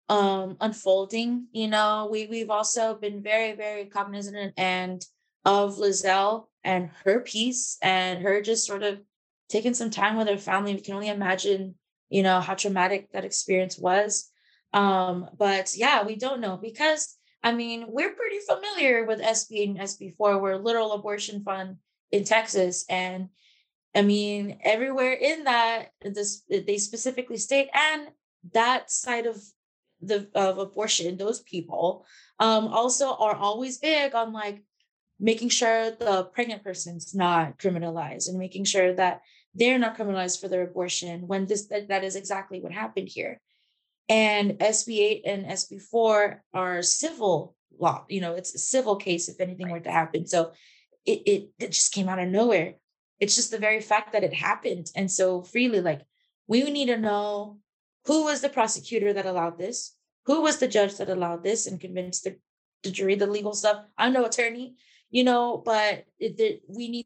[0.09, 1.47] um unfolding.
[1.51, 5.03] You know, we we've also been very, very cognizant and
[5.43, 9.01] of Lizelle and her peace and her just sort of
[9.49, 10.75] taking some time with her family.
[10.75, 11.75] We can only imagine,
[12.09, 14.29] you know, how traumatic that experience was.
[14.71, 19.79] Um, but yeah, we don't know because I mean, we're pretty familiar with SB and
[19.79, 20.39] SB4.
[20.39, 21.77] We're a literal abortion fund
[22.11, 22.85] in Texas.
[22.87, 23.29] And
[23.93, 28.07] I mean, everywhere in that, this they specifically state, and
[28.53, 29.41] that side of
[30.01, 32.05] the of abortion, those people
[32.39, 34.63] um, also are always big on like
[35.19, 39.21] making sure the pregnant person's not criminalized and making sure that
[39.53, 43.39] they're not criminalized for their abortion when this that, that is exactly what happened here.
[44.09, 49.67] And SB8 and SB4 are civil law, you know, it's a civil case if anything
[49.67, 49.73] right.
[49.73, 50.25] were to happen.
[50.25, 50.53] So
[51.05, 52.75] it, it it just came out of nowhere
[53.21, 54.91] it's just the very fact that it happened.
[54.95, 56.01] And so freely like
[56.47, 57.59] we need to know
[58.05, 61.79] who was the prosecutor that allowed this who was the judge that allowed this and
[61.79, 62.35] convinced the,
[62.83, 63.85] the jury the legal stuff.
[63.97, 64.75] I'm no attorney
[65.11, 67.05] you know but it, we need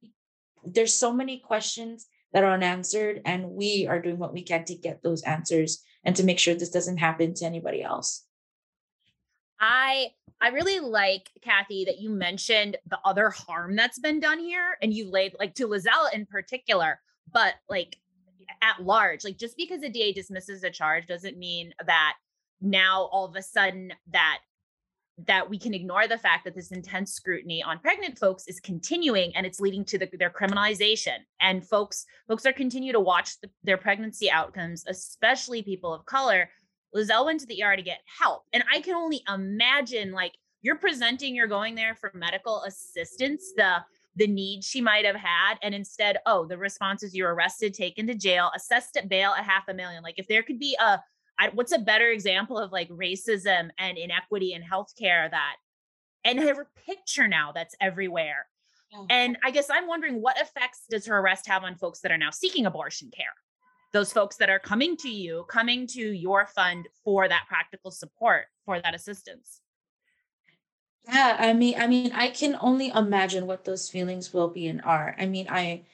[0.65, 4.75] there's so many questions that are unanswered and we are doing what we can to
[4.75, 8.25] get those answers and to make sure this doesn't happen to anybody else.
[9.60, 10.10] I
[10.45, 14.93] I really like Kathy that you mentioned the other harm that's been done here, and
[14.93, 17.01] you laid like to Lizelle in particular,
[17.34, 17.97] but like
[18.62, 22.13] at large, like just because the DA dismisses a charge doesn't mean that
[22.62, 24.38] now all of a sudden that
[25.25, 29.36] that we can ignore the fact that this intense scrutiny on pregnant folks is continuing
[29.36, 31.17] and it's leading to the, their criminalization.
[31.41, 36.51] And folks folks are continue to watch the, their pregnancy outcomes especially people of color
[36.95, 38.43] Lizelle went to the ER to get help.
[38.53, 43.84] And I can only imagine like you're presenting, you're going there for medical assistance, the
[44.17, 45.55] the need she might have had.
[45.62, 49.43] And instead, oh, the response is you're arrested, taken to jail, assessed at bail at
[49.43, 50.03] half a million.
[50.03, 51.01] Like if there could be a
[51.38, 55.58] I, what's a better example of like racism and inequity in healthcare that
[56.23, 58.47] and her picture now that's everywhere.
[58.93, 59.05] Oh.
[59.10, 62.17] And I guess I'm wondering what effects does her arrest have on folks that are
[62.17, 63.34] now seeking abortion care?
[63.95, 68.47] Those folks that are coming to you, coming to your fund for that practical support,
[68.65, 69.62] for that assistance.
[71.08, 74.81] Yeah, I mean, I mean, I can only imagine what those feelings will be and
[74.81, 75.15] are.
[75.17, 75.86] I mean, I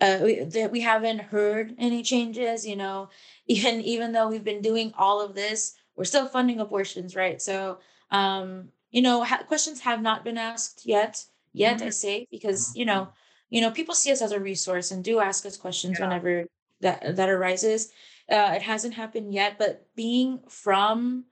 [0.00, 2.64] uh, we, that we haven't heard any changes.
[2.64, 3.08] You know,
[3.46, 7.42] even even though we've been doing all of this, we're still funding abortions, right?
[7.42, 7.78] So,
[8.12, 11.24] um, you know, ha- questions have not been asked yet.
[11.52, 11.86] Yet, mm-hmm.
[11.86, 13.08] I say because you know,
[13.48, 16.06] you know, people see us as a resource and do ask us questions yeah.
[16.06, 16.46] whenever
[16.80, 17.90] that that arises.
[18.30, 21.24] Uh, it hasn't happened yet, but being from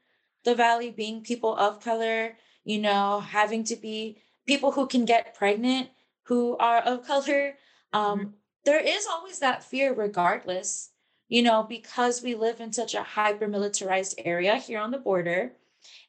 [0.44, 5.34] the valley, being people of color, you know, having to be people who can get
[5.34, 5.88] pregnant,
[6.24, 7.54] who are of color.
[7.92, 8.30] Um, mm-hmm.
[8.64, 10.90] there is always that fear, regardless,
[11.28, 15.52] you know, because we live in such a hyper militarized area here on the border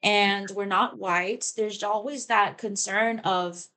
[0.02, 1.52] and we're not white.
[1.56, 3.68] There's always that concern of,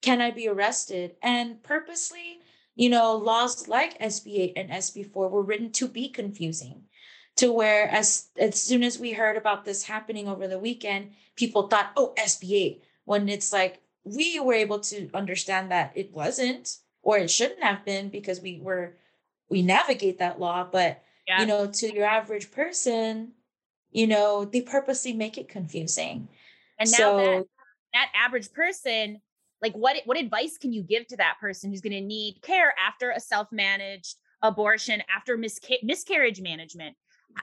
[0.00, 1.16] can I be arrested?
[1.22, 2.40] And purposely,
[2.74, 6.84] you know, laws like SB 8 and SB 4 were written to be confusing
[7.36, 11.68] to where as as soon as we heard about this happening over the weekend, people
[11.68, 16.78] thought, oh, SB 8, when it's like we were able to understand that it wasn't
[17.02, 18.96] or it shouldn't have been because we were
[19.48, 21.40] we navigate that law but yeah.
[21.40, 23.32] you know to your average person
[23.90, 26.28] you know they purposely make it confusing
[26.78, 27.46] and now so, that,
[27.92, 29.20] that average person
[29.62, 32.74] like what what advice can you give to that person who's going to need care
[32.84, 36.96] after a self-managed abortion after misca- miscarriage management?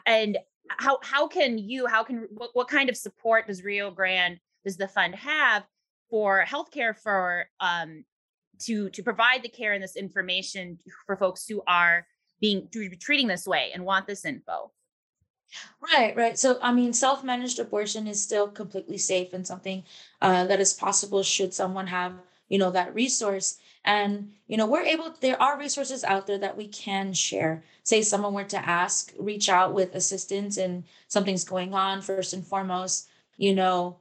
[0.06, 4.40] And how how can you how can what, what kind of support does rio grande
[4.64, 5.64] does the fund have
[6.10, 8.04] for healthcare for um
[8.60, 12.06] to to provide the care and this information for folks who are
[12.42, 12.68] being
[13.00, 14.72] treating this way and want this info
[15.82, 16.38] Right, right.
[16.38, 19.84] So, I mean, self managed abortion is still completely safe and something
[20.22, 22.14] uh, that is possible should someone have,
[22.50, 23.60] you know, that resource.
[23.86, 27.64] And, you know, we're able, there are resources out there that we can share.
[27.84, 32.46] Say someone were to ask, reach out with assistance and something's going on, first and
[32.46, 33.08] foremost,
[33.38, 33.98] you know,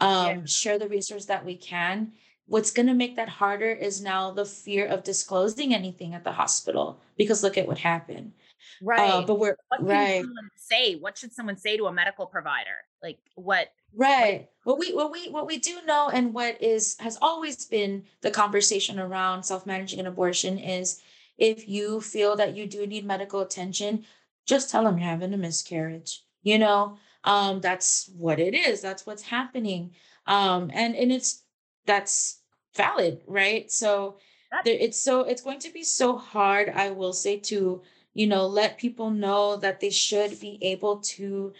[0.00, 0.44] um, yeah.
[0.46, 2.12] share the resource that we can.
[2.46, 6.32] What's going to make that harder is now the fear of disclosing anything at the
[6.32, 8.32] hospital because look at what happened.
[8.82, 9.10] Uh, right.
[9.10, 10.24] Uh, but we're what right.
[10.56, 10.96] say?
[10.96, 12.84] What should someone say to a medical provider?
[13.02, 13.68] Like what?
[13.94, 14.48] Right.
[14.64, 18.04] What, what we what we what we do know and what is has always been
[18.20, 21.00] the conversation around self-managing an abortion is
[21.38, 24.04] if you feel that you do need medical attention,
[24.46, 26.22] just tell them you're having a miscarriage.
[26.42, 28.80] You know, um, that's what it is.
[28.80, 29.92] That's what's happening.
[30.26, 31.42] Um, and and it's
[31.86, 32.40] that's
[32.76, 33.70] valid, right?
[33.70, 34.18] So
[34.64, 37.82] there, it's so it's going to be so hard, I will say, to
[38.14, 41.52] you know let people know that they should be able to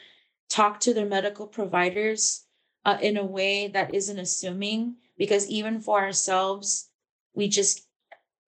[0.49, 2.45] talk to their medical providers
[2.85, 6.89] uh, in a way that isn't assuming because even for ourselves
[7.35, 7.87] we just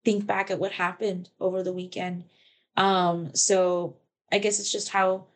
[0.04, 2.24] think back at what happened over the weekend.
[2.76, 3.96] Um so
[4.32, 5.26] i guess it's just how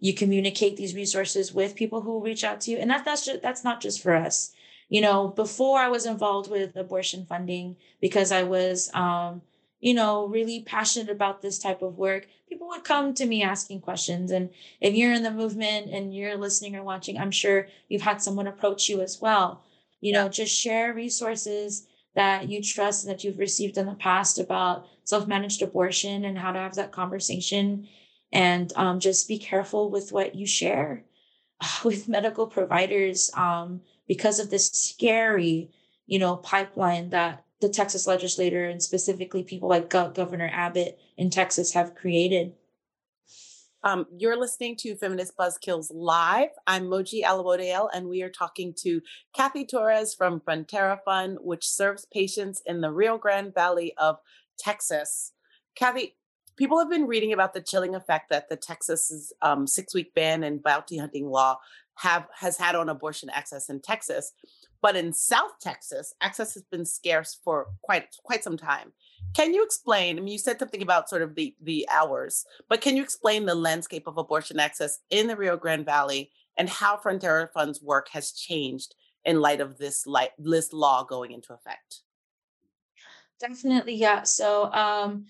[0.00, 3.42] you communicate these resources with people who reach out to you and that, that's just,
[3.42, 4.52] that's not just for us.
[4.88, 9.42] You know, before I was involved with abortion funding because I was, um,
[9.84, 13.82] you know, really passionate about this type of work, people would come to me asking
[13.82, 14.30] questions.
[14.30, 14.48] And
[14.80, 18.46] if you're in the movement and you're listening or watching, I'm sure you've had someone
[18.46, 19.62] approach you as well.
[20.00, 24.38] You know, just share resources that you trust and that you've received in the past
[24.38, 27.86] about self managed abortion and how to have that conversation.
[28.32, 31.04] And um, just be careful with what you share
[31.84, 33.30] with medical providers.
[33.34, 35.72] Um, because of this scary,
[36.06, 41.30] you know, pipeline that the Texas legislator and specifically people like Go- Governor Abbott in
[41.30, 42.52] Texas have created.
[43.82, 46.50] Um, you're listening to Feminist Buzzkills Live.
[46.66, 49.00] I'm Moji Alawode-El, and we are talking to
[49.34, 54.18] Kathy Torres from Frontera Fund, which serves patients in the Rio Grande Valley of
[54.58, 55.32] Texas.
[55.74, 56.16] Kathy,
[56.56, 60.62] people have been reading about the chilling effect that the Texas's um, six-week ban and
[60.62, 61.56] bounty hunting law
[61.94, 64.32] have has had on abortion access in Texas.
[64.84, 68.92] But in South Texas, access has been scarce for quite quite some time.
[69.32, 70.18] Can you explain?
[70.18, 73.46] I mean, you said something about sort of the the hours, but can you explain
[73.46, 78.10] the landscape of abortion access in the Rio Grande Valley and how Frontera Fund's work
[78.10, 78.94] has changed
[79.24, 82.02] in light of this light this law going into effect?
[83.40, 84.24] Definitely, yeah.
[84.24, 85.24] So um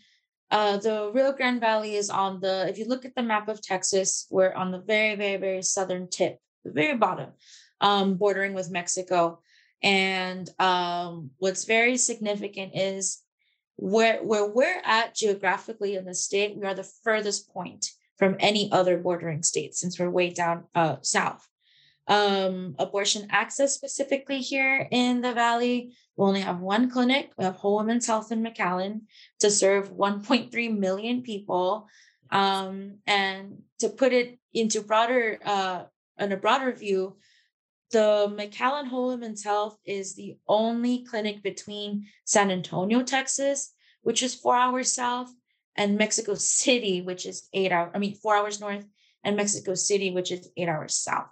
[0.51, 3.62] uh, the Rio Grande Valley is on the, if you look at the map of
[3.62, 7.31] Texas, we're on the very, very, very southern tip the very bottom,
[7.81, 9.40] um, bordering with Mexico.
[9.85, 13.20] And um, what's very significant is
[13.77, 18.73] where where we're at geographically in the state, we are the furthest point from any
[18.73, 21.47] other bordering state since we're way down uh, south.
[22.07, 27.33] Um, abortion access specifically here in the valley, we only have one clinic.
[27.37, 29.03] We have Whole Women's Health in McAllen
[29.41, 31.89] to serve 1.3 million people.
[32.30, 35.85] Um, and to put it into broader uh,
[36.18, 37.16] in a broader view,
[37.95, 43.72] the McAllen Whole Women's Health is the only clinic between San Antonio, Texas,
[44.03, 45.32] which is four hours south,
[45.76, 48.84] and Mexico City, which is eight hours, I mean, four hours north,
[49.22, 51.28] and Mexico City, which is eight hours south.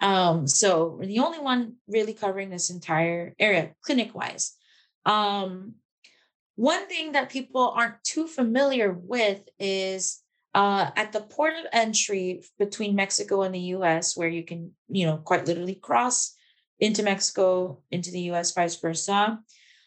[0.00, 4.56] Um, so we're the only one really covering this entire area clinic wise.
[5.06, 5.74] Um,
[6.56, 10.20] one thing that people aren't too familiar with is
[10.54, 15.06] uh, at the port of entry between Mexico and the US, where you can, you
[15.06, 16.34] know, quite literally cross
[16.78, 19.38] into Mexico, into the US, vice versa.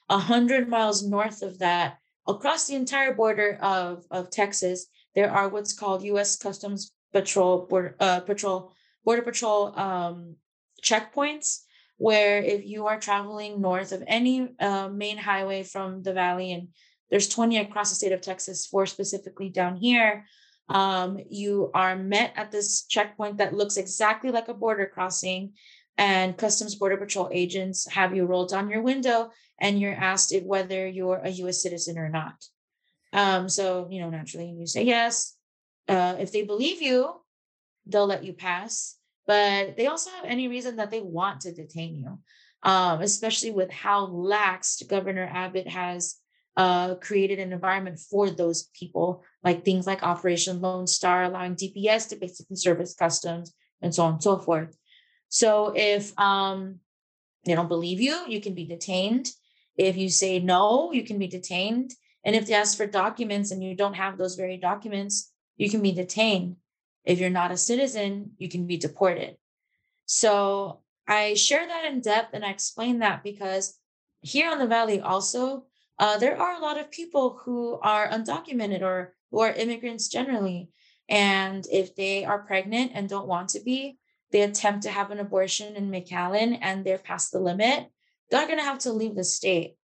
[0.10, 1.98] A hundred miles north of that,
[2.28, 6.38] across the entire border of, of Texas, there are what's called U.S.
[6.38, 8.74] Customs Patrol border uh, patrol
[9.06, 10.36] border patrol um,
[10.84, 11.60] checkpoints
[11.98, 16.70] where if you are traveling north of any uh, main highway from the valley and
[17.12, 20.26] there's 20 across the state of texas four specifically down here
[20.70, 25.54] um, you are met at this checkpoint that looks exactly like a border crossing
[25.98, 30.44] and customs border patrol agents have you roll down your window and you're asked if
[30.44, 32.46] whether you're a us citizen or not.
[33.12, 35.36] Um, so you know naturally you say yes.
[35.88, 37.22] Uh, if they believe you
[37.86, 41.96] they'll let you pass but they also have any reason that they want to detain
[41.96, 42.20] you.
[42.64, 46.16] Um, especially with how lax governor abbott has
[46.56, 52.10] uh, created an environment for those people, like things like Operation Lone Star, allowing DPS
[52.10, 54.76] to basically service customs and so on and so forth.
[55.30, 56.80] So if um,
[57.46, 59.30] they don't believe you, you can be detained.
[59.76, 61.94] If you say no, you can be detained.
[62.24, 65.82] And if they ask for documents and you don't have those very documents, you can
[65.82, 66.58] be detained.
[67.04, 69.36] If you're not a citizen, you can be deported.
[70.06, 73.78] So I share that in depth and I explain that because
[74.22, 75.66] here on the Valley also,
[76.00, 80.70] uh, there are a lot of people who are undocumented or who are immigrants generally.
[81.10, 83.98] And if they are pregnant and don't want to be,
[84.32, 87.88] they attempt to have an abortion in McAllen and they're past the limit,
[88.30, 89.76] they're going to have to leave the state.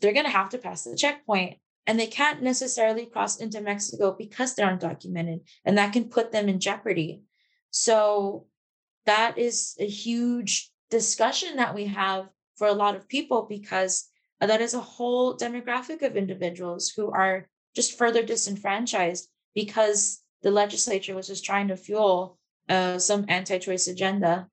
[0.00, 4.16] They're going to have to pass the checkpoint and they can't necessarily cross into Mexico
[4.18, 7.20] because they're undocumented and that can put them in jeopardy.
[7.70, 8.46] So
[9.04, 14.08] that is a huge discussion that we have for a lot of people because
[14.40, 21.14] that is a whole demographic of individuals who are just further disenfranchised because the legislature
[21.14, 24.48] was just trying to fuel uh, some anti-choice agenda.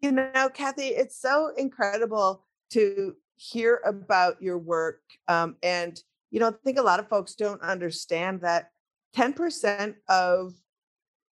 [0.00, 5.00] You know, Kathy, it's so incredible to hear about your work.
[5.28, 6.00] Um, and,
[6.30, 8.70] you know, I think a lot of folks don't understand that
[9.16, 10.54] 10% of,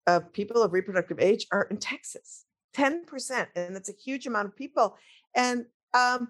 [0.06, 2.44] of people of reproductive age are in Texas.
[2.76, 3.46] 10%.
[3.54, 4.96] And that's a huge amount of people.
[5.34, 6.28] And um,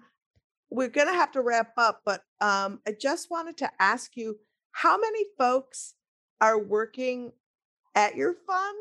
[0.71, 4.37] we're going to have to wrap up, but um, I just wanted to ask you
[4.71, 5.95] how many folks
[6.39, 7.33] are working
[7.93, 8.77] at your fund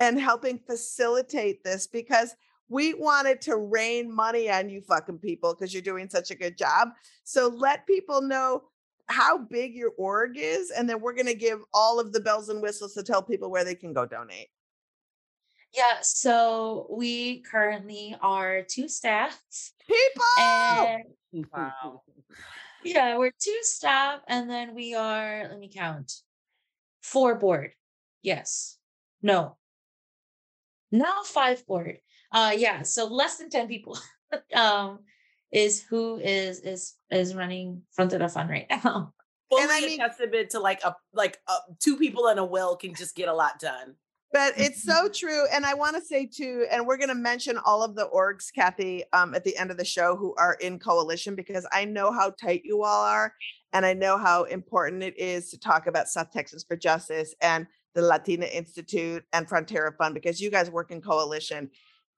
[0.00, 2.34] and helping facilitate this because
[2.70, 6.56] we wanted to rain money on you fucking people because you're doing such a good
[6.56, 6.88] job.
[7.24, 8.62] So let people know
[9.08, 12.48] how big your org is, and then we're going to give all of the bells
[12.48, 14.48] and whistles to tell people where they can go donate.
[15.74, 19.40] Yeah, so we currently are two staff.
[19.86, 20.24] People!
[20.38, 22.02] And wow.
[22.84, 26.12] yeah, we're two staff, and then we are, let me count,
[27.02, 27.72] four board.
[28.22, 28.78] Yes.
[29.22, 29.56] No.
[30.90, 31.98] Now five board.
[32.32, 33.98] Uh yeah, so less than 10 people
[34.54, 35.00] um
[35.52, 39.12] is who is is is running Frontera Fund right now.
[39.50, 42.44] Fully and I mean, a testament to like a like a, two people in a
[42.44, 43.94] will can just get a lot done.
[44.32, 45.44] But it's so true.
[45.52, 48.52] And I want to say too, and we're going to mention all of the orgs,
[48.52, 52.12] Kathy, um, at the end of the show who are in coalition because I know
[52.12, 53.34] how tight you all are.
[53.72, 57.66] And I know how important it is to talk about South Texas for Justice and
[57.94, 61.70] the Latina Institute and Frontera Fund because you guys work in coalition.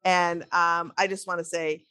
[0.04, 1.84] And um, I just want to say,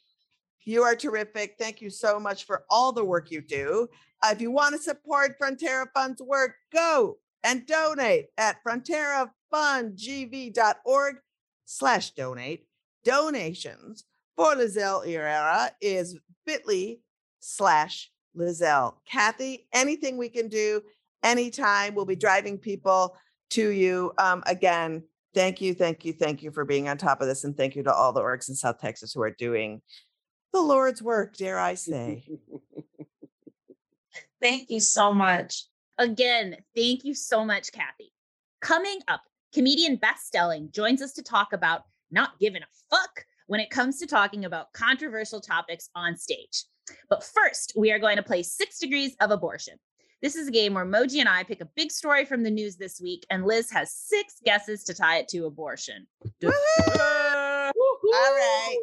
[0.64, 1.56] you are terrific.
[1.58, 3.88] Thank you so much for all the work you do.
[4.22, 11.16] Uh, if you want to support Frontera Fund's work, go and donate at Frontera fundrgv.org
[11.64, 12.66] slash donate.
[13.04, 14.04] Donations
[14.36, 16.16] for Lizelle Herrera is
[16.46, 16.98] bit.ly
[17.40, 18.94] slash Lizelle.
[19.10, 20.82] Kathy, anything we can do
[21.22, 23.16] anytime, we'll be driving people
[23.50, 24.12] to you.
[24.18, 25.02] Um, again,
[25.34, 27.44] thank you, thank you, thank you for being on top of this.
[27.44, 29.82] And thank you to all the orgs in South Texas who are doing
[30.52, 32.24] the Lord's work, dare I say.
[34.42, 35.64] thank you so much.
[35.98, 38.12] Again, thank you so much, Kathy.
[38.60, 39.22] Coming up
[39.52, 43.98] Comedian Beth Stelling joins us to talk about not giving a fuck when it comes
[43.98, 46.64] to talking about controversial topics on stage.
[47.08, 49.74] But first, we are going to play Six Degrees of Abortion.
[50.22, 52.76] This is a game where Moji and I pick a big story from the news
[52.76, 56.06] this week, and Liz has six guesses to tie it to abortion.
[56.44, 56.50] All
[58.12, 58.76] right.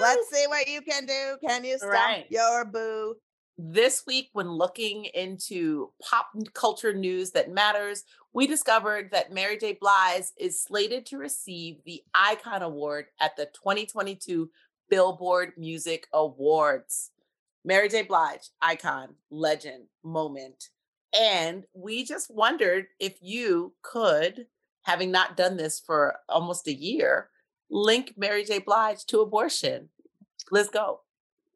[0.00, 1.36] Let's see what you can do.
[1.46, 2.26] Can you stop right.
[2.30, 3.16] your boo?
[3.56, 8.02] This week, when looking into pop culture news that matters,
[8.32, 9.78] we discovered that Mary J.
[9.80, 14.50] Blige is slated to receive the Icon Award at the 2022
[14.90, 17.12] Billboard Music Awards.
[17.64, 18.02] Mary J.
[18.02, 20.70] Blige, icon, legend, moment.
[21.18, 24.46] And we just wondered if you could,
[24.82, 27.30] having not done this for almost a year,
[27.70, 28.58] link Mary J.
[28.58, 29.90] Blige to abortion.
[30.50, 31.03] Let's go.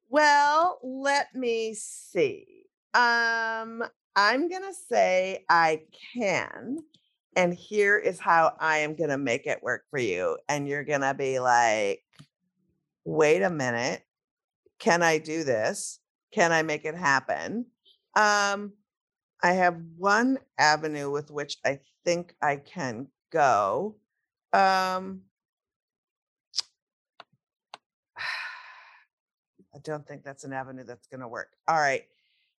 [0.08, 2.46] Well, let me see.
[2.94, 3.84] Um,
[4.16, 5.82] I'm going to say I
[6.14, 6.78] can.
[7.36, 10.38] And here is how I am going to make it work for you.
[10.48, 12.02] And you're going to be like,
[13.04, 14.02] wait a minute.
[14.78, 16.00] Can I do this?
[16.32, 17.66] Can I make it happen?
[18.16, 18.72] Um,
[19.42, 23.96] I have one avenue with which I think I can go.
[24.52, 25.22] Um,
[29.78, 31.50] I don't think that's an avenue that's going to work.
[31.68, 32.02] All right.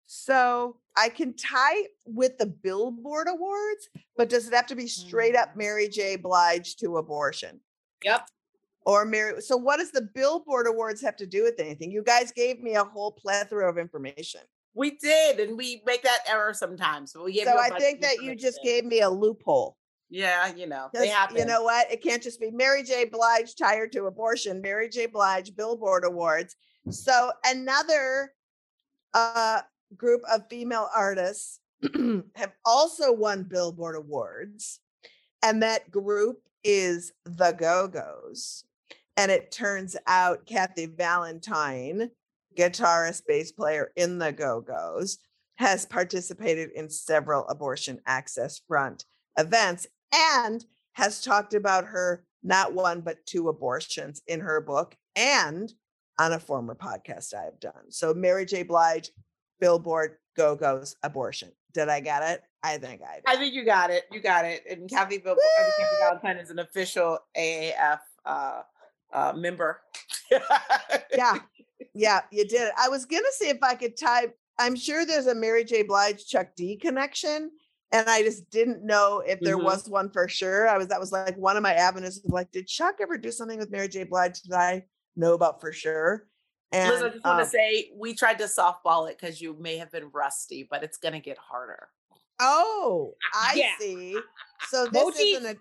[0.06, 5.36] So I can tie with the Billboard Awards, but does it have to be straight
[5.36, 5.56] up Mm.
[5.56, 6.16] Mary J.
[6.16, 7.60] Blige to abortion?
[8.04, 8.26] Yep.
[8.86, 9.42] Or Mary.
[9.42, 11.90] So what does the Billboard Awards have to do with anything?
[11.92, 14.40] You guys gave me a whole plethora of information.
[14.74, 17.12] We did, and we make that error sometimes.
[17.12, 19.76] But we gave So I think that you just gave me a loophole.
[20.08, 21.36] Yeah, you know, they happen.
[21.36, 21.90] You know what?
[21.92, 23.04] It can't just be Mary J.
[23.04, 25.06] Blige tired to abortion, Mary J.
[25.06, 26.56] Blige Billboard Awards.
[26.88, 28.32] So another
[29.14, 29.60] uh,
[29.96, 31.60] group of female artists
[32.36, 34.80] have also won Billboard Awards,
[35.42, 38.64] and that group is the Go Go's.
[39.16, 42.10] And it turns out Kathy Valentine,
[42.56, 45.18] guitarist, bass player in the Go Go's,
[45.56, 49.04] has participated in several abortion access front
[49.38, 55.74] events and has talked about her not one but two abortions in her book and
[56.20, 57.90] on a former podcast I have done.
[57.90, 58.62] So Mary J.
[58.62, 59.10] Blige,
[59.58, 61.50] Billboard, Go Go's abortion.
[61.72, 62.42] Did I get it?
[62.62, 63.24] I think I did.
[63.26, 64.04] I think you got it.
[64.12, 64.62] You got it.
[64.70, 68.62] And Kathy, Bill- Kathy Valentine is an official AAF uh,
[69.14, 69.80] uh, member.
[71.16, 71.38] yeah,
[71.94, 72.72] yeah, you did it.
[72.78, 74.36] I was gonna see if I could type.
[74.58, 75.84] I'm sure there's a Mary J.
[75.84, 77.50] Blige Chuck D connection,
[77.92, 79.64] and I just didn't know if there Mhm.
[79.64, 80.68] was one for sure.
[80.68, 83.30] I was that was like one of my avenues of like, did Chuck ever do
[83.32, 84.04] something with Mary J.
[84.04, 84.84] Blige that I
[85.16, 86.26] know about for sure?
[86.72, 89.56] And Liz, I just want um, to say we tried to softball it because you
[89.58, 91.88] may have been rusty, but it's going to get harder.
[92.40, 93.72] oh, I Yeah.
[93.78, 94.20] see.
[94.68, 95.58] So this Moji- isn't a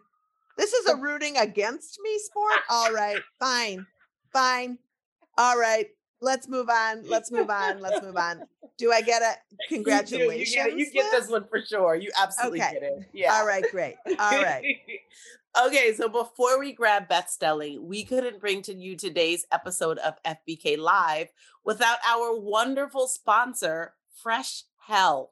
[0.58, 2.60] this is a rooting against me sport.
[2.70, 3.86] All right, fine,
[4.34, 4.78] fine.
[5.38, 5.88] All right,
[6.22, 7.04] let's move on.
[7.08, 7.80] Let's move on.
[7.80, 8.44] Let's move on.
[8.78, 9.76] Do I get a You do.
[9.76, 10.52] congratulations?
[10.52, 10.78] You get, it.
[10.80, 11.96] You get this one for sure.
[11.96, 12.74] You absolutely Okay.
[12.74, 13.10] get it.
[13.14, 13.34] Yeah.
[13.34, 13.96] All right, great.
[14.20, 14.64] All right.
[15.66, 20.16] okay, so before we grab Beth Stelling, we couldn't bring to you today's episode of
[20.24, 21.28] FBK Live
[21.66, 25.32] without our wonderful sponsor, Fresh Hell.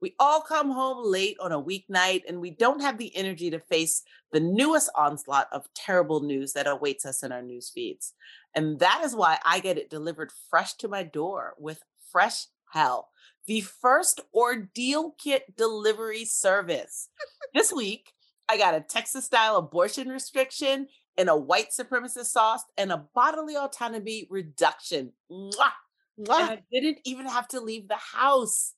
[0.00, 3.58] We all come home late on a weeknight and we don't have the energy to
[3.58, 4.02] face
[4.32, 8.12] the newest onslaught of terrible news that awaits us in our news feeds.
[8.54, 11.82] And that is why I get it delivered fresh to my door with
[12.12, 13.08] Fresh Hell,
[13.46, 17.08] the first ordeal kit delivery service.
[17.54, 18.12] this week,
[18.48, 20.86] I got a Texas style abortion restriction
[21.16, 25.12] and a white supremacist sauce and a bodily autonomy reduction.
[25.30, 25.70] Mwah!
[26.16, 28.74] And I didn't even have to leave the house.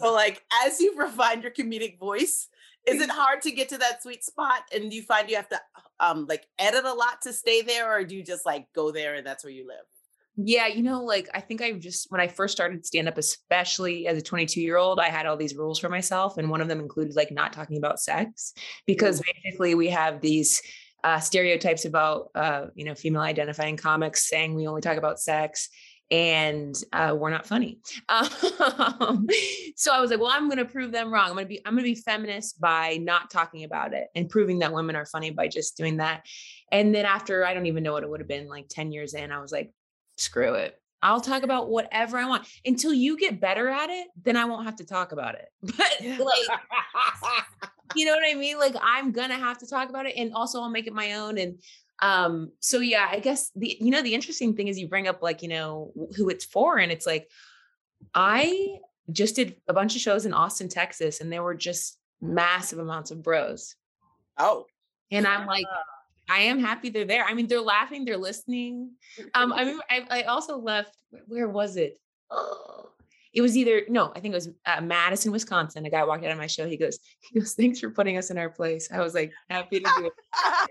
[0.00, 2.48] So, like, as you refine your comedic voice,
[2.86, 4.60] is it hard to get to that sweet spot?
[4.72, 5.60] And do you find you have to
[5.98, 9.14] um like edit a lot to stay there, or do you just like go there
[9.14, 9.86] and that's where you live?
[10.36, 14.08] yeah, you know, like I think I just when I first started stand up, especially
[14.08, 16.66] as a 22 year old, I had all these rules for myself, and one of
[16.66, 18.52] them included like not talking about sex
[18.84, 20.60] because basically we have these
[21.04, 25.68] uh, stereotypes about uh, you know female identifying comics saying we only talk about sex
[26.10, 27.78] and uh, we're not funny.
[28.08, 29.26] Um,
[29.76, 31.28] so I was like, well, I'm going to prove them wrong.
[31.28, 34.28] I'm going to be, I'm going to be feminist by not talking about it and
[34.28, 36.24] proving that women are funny by just doing that.
[36.70, 39.14] And then after, I don't even know what it would have been like 10 years
[39.14, 39.72] in, I was like,
[40.16, 40.78] screw it.
[41.02, 44.06] I'll talk about whatever I want until you get better at it.
[44.22, 45.48] Then I won't have to talk about it.
[45.76, 46.60] But like,
[47.94, 48.58] you know what I mean?
[48.58, 51.38] Like, I'm gonna have to talk about it, and also I'll make it my own.
[51.38, 51.58] And
[52.00, 55.22] um, so yeah, I guess the you know the interesting thing is you bring up
[55.22, 57.28] like you know who it's for, and it's like
[58.14, 58.78] I
[59.12, 63.10] just did a bunch of shows in Austin, Texas, and there were just massive amounts
[63.10, 63.76] of bros.
[64.38, 64.66] Oh,
[65.10, 65.66] and I'm like,
[66.28, 67.24] I am happy they're there.
[67.24, 68.92] I mean, they're laughing, they're listening.
[69.34, 70.96] Um, I mean, I, I also left.
[71.26, 72.00] Where was it?
[72.30, 72.90] Oh,
[73.34, 75.84] it was either no, I think it was uh, Madison, Wisconsin.
[75.84, 76.68] A guy walked out of my show.
[76.68, 78.88] He goes, he goes, thanks for putting us in our place.
[78.92, 80.12] I was like, happy to do it.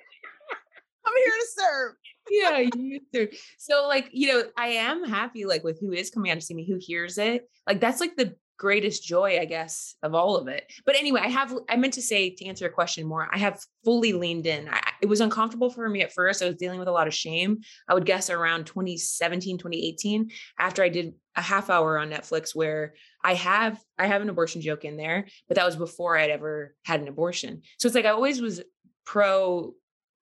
[1.05, 1.93] I'm here to serve.
[2.30, 3.28] yeah, you too.
[3.57, 6.53] So like, you know, I am happy like with who is coming out to see
[6.53, 7.49] me, who hears it.
[7.68, 10.72] Like that's like the greatest joy, I guess, of all of it.
[10.86, 13.59] But anyway, I have I meant to say to answer your question more, I have
[13.84, 14.70] fully leaned in.
[14.70, 16.41] I, it was uncomfortable for me at first.
[16.41, 17.59] I was dealing with a lot of shame.
[17.89, 22.94] I would guess around 2017, 2018, after I did a half hour on Netflix where
[23.24, 26.76] I have I have an abortion joke in there, but that was before I'd ever
[26.84, 27.62] had an abortion.
[27.78, 28.62] So it's like I always was
[29.06, 29.74] pro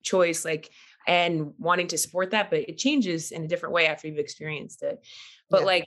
[0.03, 0.69] choice like
[1.07, 4.83] and wanting to support that, but it changes in a different way after you've experienced
[4.83, 5.05] it.
[5.49, 5.65] But yeah.
[5.65, 5.85] like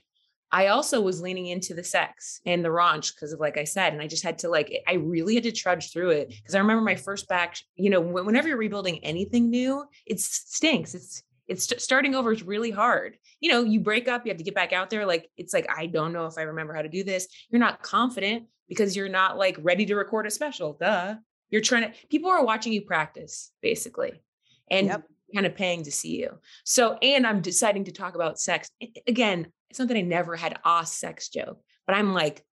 [0.54, 3.92] I also was leaning into the sex and the raunch because of like I said,
[3.92, 6.58] and I just had to like I really had to trudge through it because I
[6.58, 7.56] remember my first back.
[7.74, 10.94] You know, whenever you're rebuilding anything new, it stinks.
[10.94, 13.16] It's it's starting over is really hard.
[13.40, 15.06] You know, you break up, you have to get back out there.
[15.06, 17.28] Like it's like I don't know if I remember how to do this.
[17.50, 20.76] You're not confident because you're not like ready to record a special.
[20.80, 21.16] Duh.
[21.50, 21.98] You're trying to.
[22.08, 24.22] People are watching you practice basically,
[24.70, 25.04] and yep.
[25.32, 26.38] kind of paying to see you.
[26.64, 28.70] So, and I'm deciding to talk about sex
[29.06, 32.44] again it's not that I never had a sex joke, but I'm like,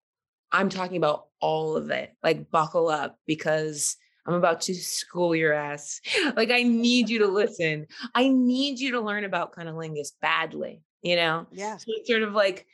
[0.51, 2.11] I'm talking about all of it.
[2.21, 3.95] Like, buckle up because
[4.25, 6.01] I'm about to school your ass.
[6.35, 7.87] Like, I need you to listen.
[8.15, 11.47] I need you to learn about cunnilingus badly, you know?
[11.51, 11.77] Yeah.
[11.77, 12.65] So it's sort of like,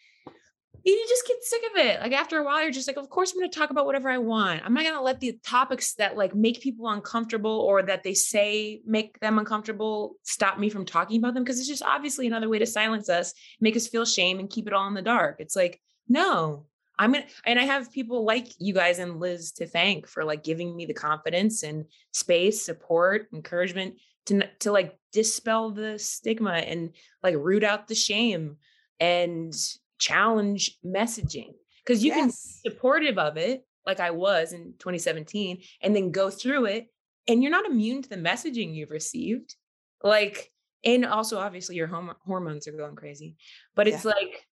[0.83, 1.99] you just get sick of it.
[1.99, 4.09] Like after a while, you're just like, of course I'm going to talk about whatever
[4.09, 4.61] I want.
[4.63, 8.13] I'm not going to let the topics that like make people uncomfortable or that they
[8.13, 12.49] say make them uncomfortable stop me from talking about them because it's just obviously another
[12.49, 15.37] way to silence us, make us feel shame and keep it all in the dark.
[15.39, 16.65] It's like, no,
[16.99, 20.43] I'm gonna, and I have people like you guys and Liz to thank for like
[20.43, 23.95] giving me the confidence and space, support, encouragement
[24.25, 26.91] to to like dispel the stigma and
[27.23, 28.57] like root out the shame
[28.99, 29.53] and
[29.97, 32.17] challenge messaging because you yes.
[32.17, 36.87] can be supportive of it like I was in 2017 and then go through it
[37.27, 39.55] and you're not immune to the messaging you've received
[40.03, 40.51] like
[40.85, 43.35] and also obviously your hom- hormones are going crazy
[43.75, 44.11] but it's yeah.
[44.11, 44.47] like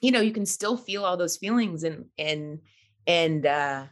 [0.00, 2.60] you know you can still feel all those feelings and and
[3.06, 3.84] and uh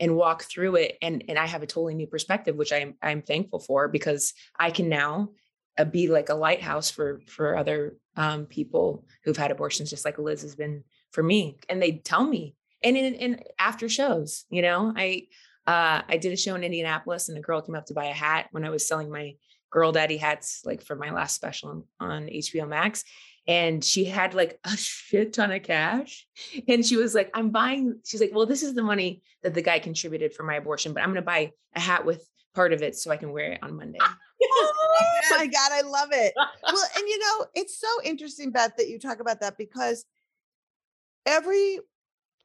[0.00, 3.22] and walk through it and and I have a totally new perspective which I'm I'm
[3.22, 5.30] thankful for because I can now
[5.78, 10.18] uh, be like a lighthouse for for other um, people who've had abortions, just like
[10.18, 11.56] Liz has been for me.
[11.68, 15.28] And they tell me, and in, in after shows, you know, I
[15.66, 18.12] uh, I did a show in Indianapolis, and a girl came up to buy a
[18.12, 19.34] hat when I was selling my
[19.70, 23.04] girl daddy hats, like for my last special on, on HBO Max.
[23.48, 26.26] And she had like a shit ton of cash.
[26.68, 29.62] And she was like, I'm buying, she's like, well, this is the money that the
[29.62, 32.82] guy contributed for my abortion, but I'm going to buy a hat with part of
[32.82, 33.98] it so I can wear it on Monday
[34.50, 36.32] oh my God, I love it.
[36.36, 40.04] Well, and you know, it's so interesting, Beth, that you talk about that because
[41.26, 41.78] every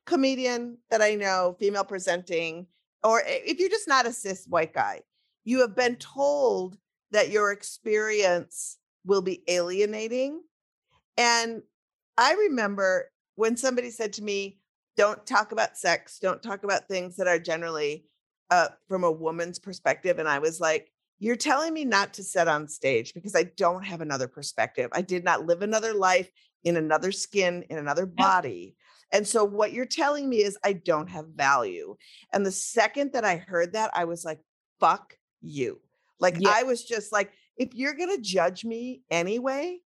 [0.05, 2.67] comedian that I know, female presenting,
[3.03, 5.01] or if you're just not a cis white guy,
[5.43, 6.77] you have been told
[7.11, 10.41] that your experience will be alienating.
[11.17, 11.63] And
[12.17, 14.59] I remember when somebody said to me,
[14.95, 18.05] don't talk about sex, don't talk about things that are generally
[18.49, 20.19] uh, from a woman's perspective.
[20.19, 23.83] And I was like, you're telling me not to set on stage because I don't
[23.83, 24.89] have another perspective.
[24.93, 26.29] I did not live another life
[26.63, 28.75] in another skin, in another body.
[29.11, 31.95] And so what you're telling me is I don't have value.
[32.33, 34.39] And the second that I heard that, I was like,
[34.79, 35.79] fuck you.
[36.19, 36.53] Like yeah.
[36.53, 39.79] I was just like, if you're going to judge me anyway,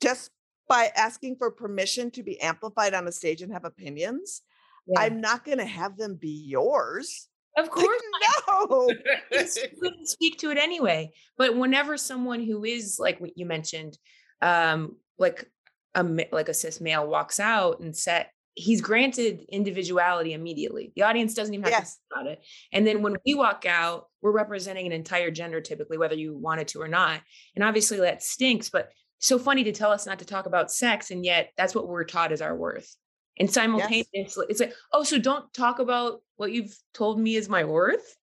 [0.00, 0.30] just
[0.68, 4.42] by asking for permission to be amplified on a stage and have opinions,
[4.86, 5.00] yeah.
[5.00, 7.28] I'm not going to have them be yours.
[7.56, 8.02] Of course,
[8.48, 8.90] no.
[9.32, 11.12] couldn't speak to it anyway.
[11.36, 13.98] But whenever someone who is like what you mentioned,
[14.40, 15.50] um, like
[15.94, 20.92] a like a cis male walks out and set, he's granted individuality immediately.
[20.94, 21.80] The audience doesn't even have yes.
[21.80, 22.44] to think about it.
[22.72, 26.68] And then when we walk out, we're representing an entire gender, typically, whether you wanted
[26.68, 27.20] to or not.
[27.54, 28.68] And obviously that stinks.
[28.68, 31.88] But so funny to tell us not to talk about sex, and yet that's what
[31.88, 32.94] we're taught as our worth.
[33.38, 34.36] And simultaneously, yes.
[34.48, 38.16] it's like, oh, so don't talk about what you've told me is my worth.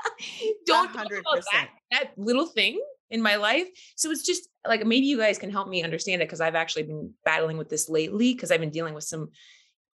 [0.66, 0.92] don't 100%.
[0.92, 2.80] talk about that, that little thing.
[3.10, 3.68] in my life.
[3.96, 6.84] So it's just like maybe you guys can help me understand it because I've actually
[6.84, 9.30] been battling with this lately because I've been dealing with some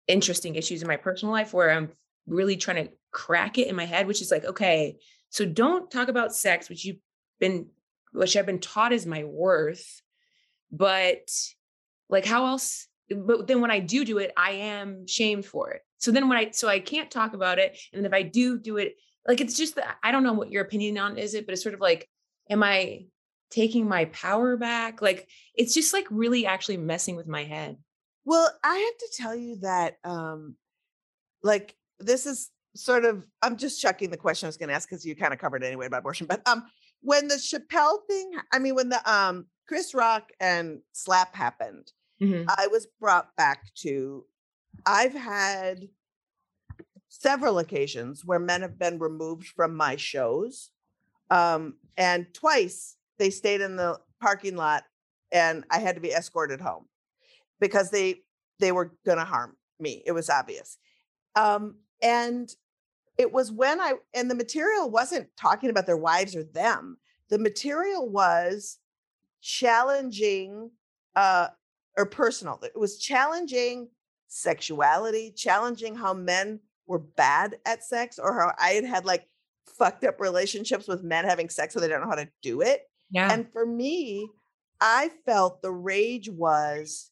[0.08, 1.92] interesting issues in my personal life where I'm
[2.28, 4.98] really trying to crack it in my head, which is like, okay,
[5.30, 6.98] so don't talk about sex, which you've
[7.40, 7.68] been,
[8.14, 10.02] which I've been taught is my worth,
[10.72, 11.30] but
[12.10, 12.88] like how else?
[13.10, 15.82] But then when I do do it, I am shamed for it.
[15.98, 17.78] So then when I, so I can't talk about it.
[17.94, 18.96] And if I do do it,
[19.28, 21.64] like it's just that I don't know what your opinion on is it, but it's
[21.64, 22.10] sort of like,
[22.50, 23.06] am I
[23.52, 25.02] taking my power back?
[25.02, 27.78] Like it's just like really actually messing with my head.
[28.26, 30.56] Well, I have to tell you that um
[31.44, 34.90] like this is sort of I'm just checking the question I was going to ask
[34.90, 36.28] because you kind of covered anyway about abortion.
[36.28, 36.64] But um
[37.02, 42.44] when the Chappelle thing, I mean when the um Chris Rock and Slap happened, Mhm.
[42.58, 44.26] I was brought back to
[44.86, 45.88] I've had
[47.08, 50.72] several occasions where men have been removed from my shows.
[51.30, 54.84] Um, and twice they stayed in the parking lot
[55.32, 56.90] and I had to be escorted home
[57.62, 58.26] because they
[58.60, 60.04] they were gonna harm me.
[60.06, 60.80] It was obvious.
[61.38, 62.54] Um, and
[63.18, 67.00] it was when I and the material wasn't talking about their wives or them.
[67.30, 68.80] The material was
[69.42, 70.72] challenging
[71.16, 71.48] uh
[71.98, 72.60] or personal.
[72.64, 73.90] It was challenging
[74.28, 79.28] sexuality, challenging how men were bad at sex or how I had had like
[79.66, 82.84] fucked up relationships with men having sex so they don't know how to do it.
[83.10, 83.32] Yeah.
[83.32, 84.30] And for me,
[84.80, 87.12] I felt the rage was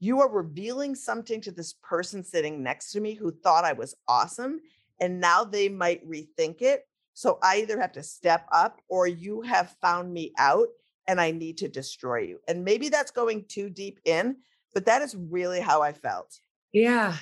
[0.00, 3.94] you are revealing something to this person sitting next to me who thought I was
[4.06, 4.60] awesome.
[5.00, 6.86] And now they might rethink it.
[7.14, 10.68] So I either have to step up or you have found me out
[11.08, 12.38] and I need to destroy you.
[12.46, 14.36] And maybe that's going too deep in,
[14.74, 16.38] but that is really how I felt.
[16.72, 17.16] Yeah.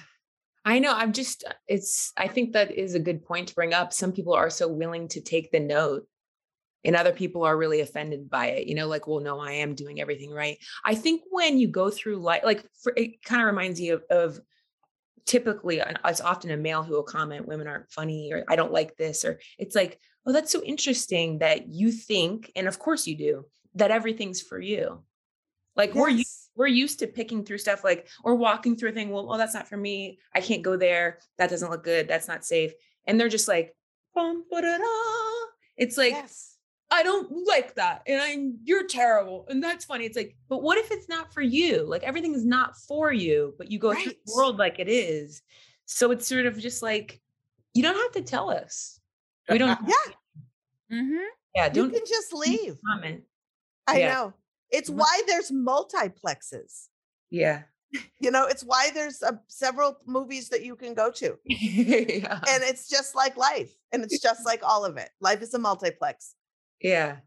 [0.65, 0.93] I know.
[0.93, 3.93] I'm just, uh, it's, I think that is a good point to bring up.
[3.93, 6.07] Some people are so willing to take the note
[6.85, 8.67] and other people are really offended by it.
[8.67, 10.59] You know, like, well, no, I am doing everything right.
[10.85, 14.03] I think when you go through life, like, for, it kind of reminds you of,
[14.11, 14.41] of
[15.25, 18.73] typically, uh, it's often a male who will comment, women aren't funny, or I don't
[18.73, 23.07] like this, or it's like, oh, that's so interesting that you think, and of course
[23.07, 23.45] you do,
[23.77, 25.03] that everything's for you.
[25.77, 29.11] Like, we're used we're used to picking through stuff like or walking through a thing
[29.11, 30.19] well, well that's not for me.
[30.35, 31.19] I can't go there.
[31.39, 32.09] That doesn't look good.
[32.09, 32.73] That's not safe.
[33.07, 33.77] And they're just like
[34.15, 34.45] bum,
[35.77, 36.57] it's like yes.
[36.91, 39.47] i don't like that and i'm you're terrible.
[39.49, 40.07] And that's funny.
[40.07, 41.85] It's like but what if it's not for you?
[41.87, 45.43] Like everything is not for you but you go through the world like it is.
[45.85, 47.21] So it's sort of just like
[47.75, 48.99] you don't have to tell us.
[49.51, 50.13] We don't Yeah.
[50.91, 51.25] Mm-hmm.
[51.55, 52.79] yeah You don't can just leave.
[52.89, 53.23] comment
[53.87, 54.13] I Yeah.
[54.15, 54.35] know.
[54.71, 54.95] It's Mhm.
[54.97, 56.89] why there's multiplexes.
[57.31, 57.63] yeah
[58.21, 61.39] You know, it's why there's uh, several movies that you can go to.
[61.47, 63.73] yeah And it's just like life.
[63.93, 65.11] And it's just like all of it.
[65.21, 66.35] Life is a multiplex.
[66.81, 67.19] Yeah.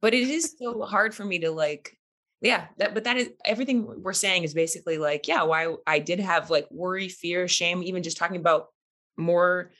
[0.00, 1.96] But it is so hard for me to like,
[2.40, 6.20] yeah, that, but that is everything we're saying is basically like, yeah, why I did
[6.20, 8.68] have like worry, fear, shame, even just talking about
[9.18, 9.72] more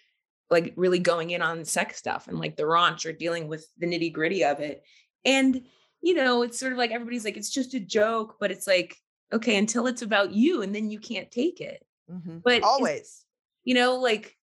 [0.50, 3.86] like really going in on sex stuff and like the raunch or dealing with the
[3.86, 4.82] nitty gritty of it.
[5.24, 5.62] And,
[6.02, 8.96] you know, it's sort of like everybody's like, it's just a joke, but it's like,
[9.32, 11.84] okay, until it's about you and then you can't take it.
[12.10, 12.42] Mhm.
[12.42, 13.24] But Always.
[13.64, 14.36] you know, like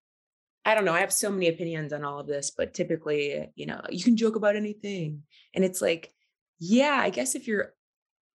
[0.65, 0.93] I don't know.
[0.93, 4.17] I have so many opinions on all of this, but typically, you know, you can
[4.17, 5.21] joke about anything.
[5.53, 6.11] And it's like,
[6.59, 7.73] yeah, I guess if you're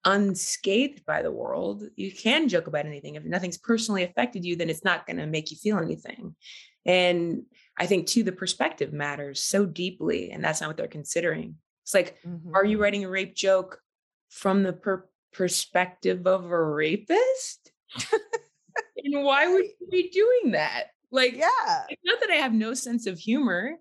[0.05, 3.17] unscathed by the world, you can joke about anything.
[3.17, 6.37] If nothing's personally affected you, then it's not going to make you feel anything.
[6.87, 7.43] And
[7.77, 11.57] I think too, the perspective matters so deeply, and that's not what they're considering.
[11.91, 12.55] It's like, Mhm.
[12.55, 13.83] are you writing a rape joke
[14.29, 17.73] from the per- perspective of a rapist?
[18.97, 20.91] and why would you be doing that?
[21.11, 21.87] Like, Yeah.
[21.89, 23.77] it's not that I have no sense of humor,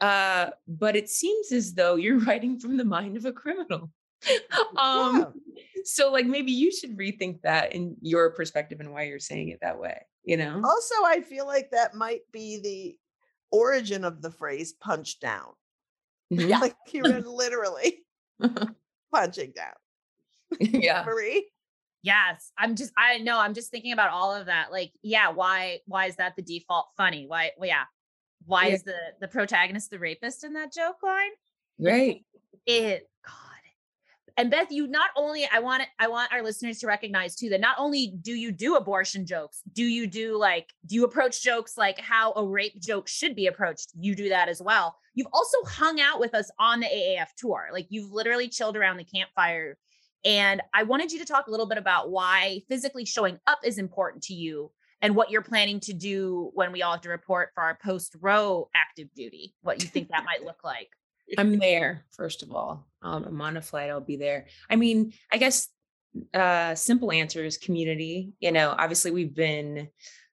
[0.00, 3.90] uh, but it seems as though you're writing from the mind of a criminal.
[4.76, 5.34] um,
[5.82, 9.58] so like maybe you should rethink that in your perspective and why you're saying it
[9.62, 10.60] that way, you know?
[10.64, 12.98] Also, I feel like that might be the
[13.50, 15.54] origin of the phrase punch down.
[16.32, 16.50] Mhm.
[16.60, 18.04] Like you read literally
[19.12, 19.74] punching down.
[20.60, 21.04] yeah.
[21.06, 21.48] Marie?
[22.02, 22.52] Yes.
[22.58, 24.70] I'm just I know I'm just thinking about all of that.
[24.72, 27.26] Like, yeah, why why is that the default funny?
[27.26, 27.84] Why well, yeah.
[28.46, 28.74] Why Yeah.
[28.74, 31.30] is the the protagonist the rapist in that joke line?
[31.78, 32.24] Right.
[32.66, 33.08] It God.
[34.38, 37.48] And Beth, you not only I want it, I want our listeners to recognize too
[37.48, 41.42] that not only do you do abortion jokes, do you do like do you approach
[41.42, 43.90] jokes like how a rape joke should be approached?
[43.98, 44.96] You do that as well.
[45.14, 47.70] You've also hung out with us on the AAF tour.
[47.72, 49.76] Like you've literally chilled around the campfire.
[50.24, 53.76] And I wanted you to talk a little bit about why physically showing up is
[53.76, 54.70] important to you
[55.02, 58.14] and what you're planning to do when we all have to report for our post
[58.20, 60.90] Roe active duty, what you think that might look like.
[61.36, 62.86] I'm there, first of all.
[63.02, 64.46] Um, I'm on a flight, I'll be there.
[64.68, 65.68] I mean, I guess
[66.34, 68.32] uh simple answer is community.
[68.40, 69.88] You know, obviously we've been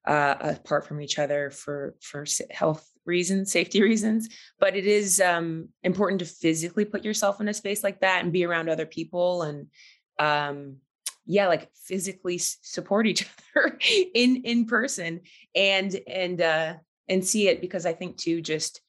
[0.07, 4.29] uh apart from each other for for health reasons, safety reasons,
[4.59, 8.33] but it is um important to physically put yourself in a space like that and
[8.33, 9.67] be around other people and
[10.19, 10.77] um
[11.25, 13.77] yeah like physically support each other
[14.13, 15.21] in in person
[15.55, 16.73] and and uh
[17.09, 18.81] and see it because i think too just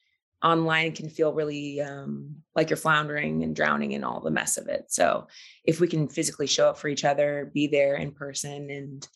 [0.42, 4.68] online can feel really um, like you're floundering and drowning in all the mess of
[4.68, 4.84] it.
[4.88, 5.26] So
[5.64, 9.08] if we can physically show up for each other, be there in person, and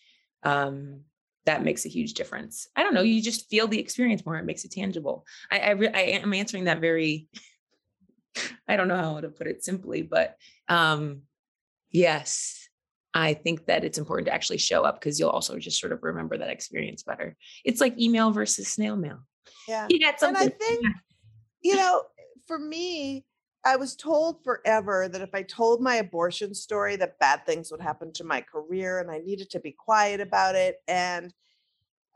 [0.43, 1.01] um,
[1.47, 2.69] that makes a huge difference.
[2.77, 3.03] I don't know.
[3.03, 4.37] You just feel the experience more.
[4.37, 5.27] It makes it tangible.
[5.51, 7.29] I I, re- I am answering that very.
[8.69, 10.37] I don't know how to put it simply, but
[10.69, 11.23] um,
[11.91, 12.69] yes,
[13.13, 16.03] I think that it's important to actually show up because you'll also just sort of
[16.03, 17.37] remember that experience better.
[17.65, 19.27] It's like email versus snail mail.
[19.67, 19.87] Yeah.
[19.91, 20.43] You got something.
[20.43, 20.87] And I think
[21.63, 22.05] you know,
[22.47, 23.25] for me,
[23.65, 27.81] I was told forever that if I told my abortion story, that bad things would
[27.81, 30.77] happen to my career and I needed to be quiet about it.
[30.89, 31.35] And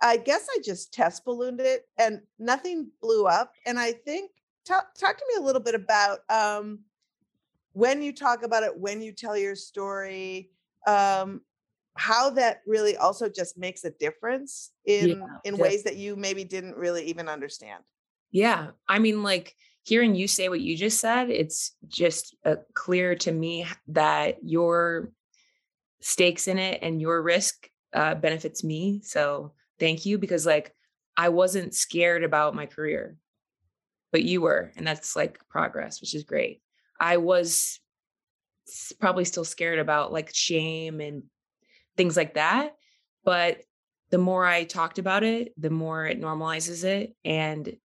[0.03, 3.53] I guess I just test ballooned it and nothing blew up.
[3.67, 4.31] And I think,
[4.65, 6.81] talk, talk to me a little bit about um,
[7.73, 10.51] when you talk about it, when you tell your story,
[10.87, 11.43] um,
[11.97, 16.43] how that really also just makes a difference in yeah, in ways that you maybe
[16.43, 17.85] didn't really even understand.
[18.35, 18.70] Yeah.
[18.89, 19.55] I mean, like
[19.85, 25.12] hearing you say what you just said, it's just uh, clear to me that your
[26.01, 29.03] stakes in it and your risk uh, benefits me.
[29.05, 30.74] So thank you because, like,
[31.16, 33.16] I wasn't scared about my career,
[34.11, 34.72] but you were.
[34.76, 36.61] And that's like progress, which is great.
[37.01, 37.78] I was
[38.99, 41.22] probably still scared about like shame and
[41.97, 42.74] things like that.
[43.24, 43.61] But
[44.11, 47.14] the more I talked about it, the more it normalizes it.
[47.24, 47.76] And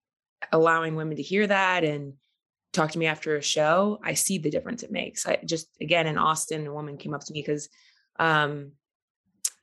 [0.52, 2.14] allowing women to hear that and
[2.72, 5.26] talk to me after a show, I see the difference it makes.
[5.26, 7.68] I just again in Austin, a woman came up to me because
[8.18, 8.72] um,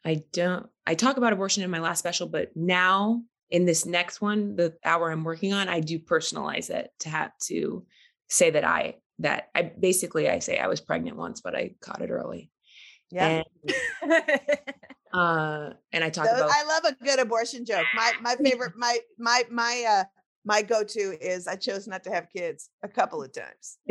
[0.04, 4.22] I don't I talk about abortion in my last special, but now in this next
[4.22, 7.86] one, the hour I'm working on, I do personalize it to have to
[8.30, 12.02] say that I that I basically I say I was pregnant once, but I caught
[12.02, 12.52] it early.
[13.12, 13.44] Yeah.
[13.64, 14.12] And,
[15.14, 17.86] uh, and I talk about I love a good abortion joke.
[17.96, 20.04] My my favorite my my my uh
[20.46, 23.78] my go-to is I chose not to have kids a couple of times.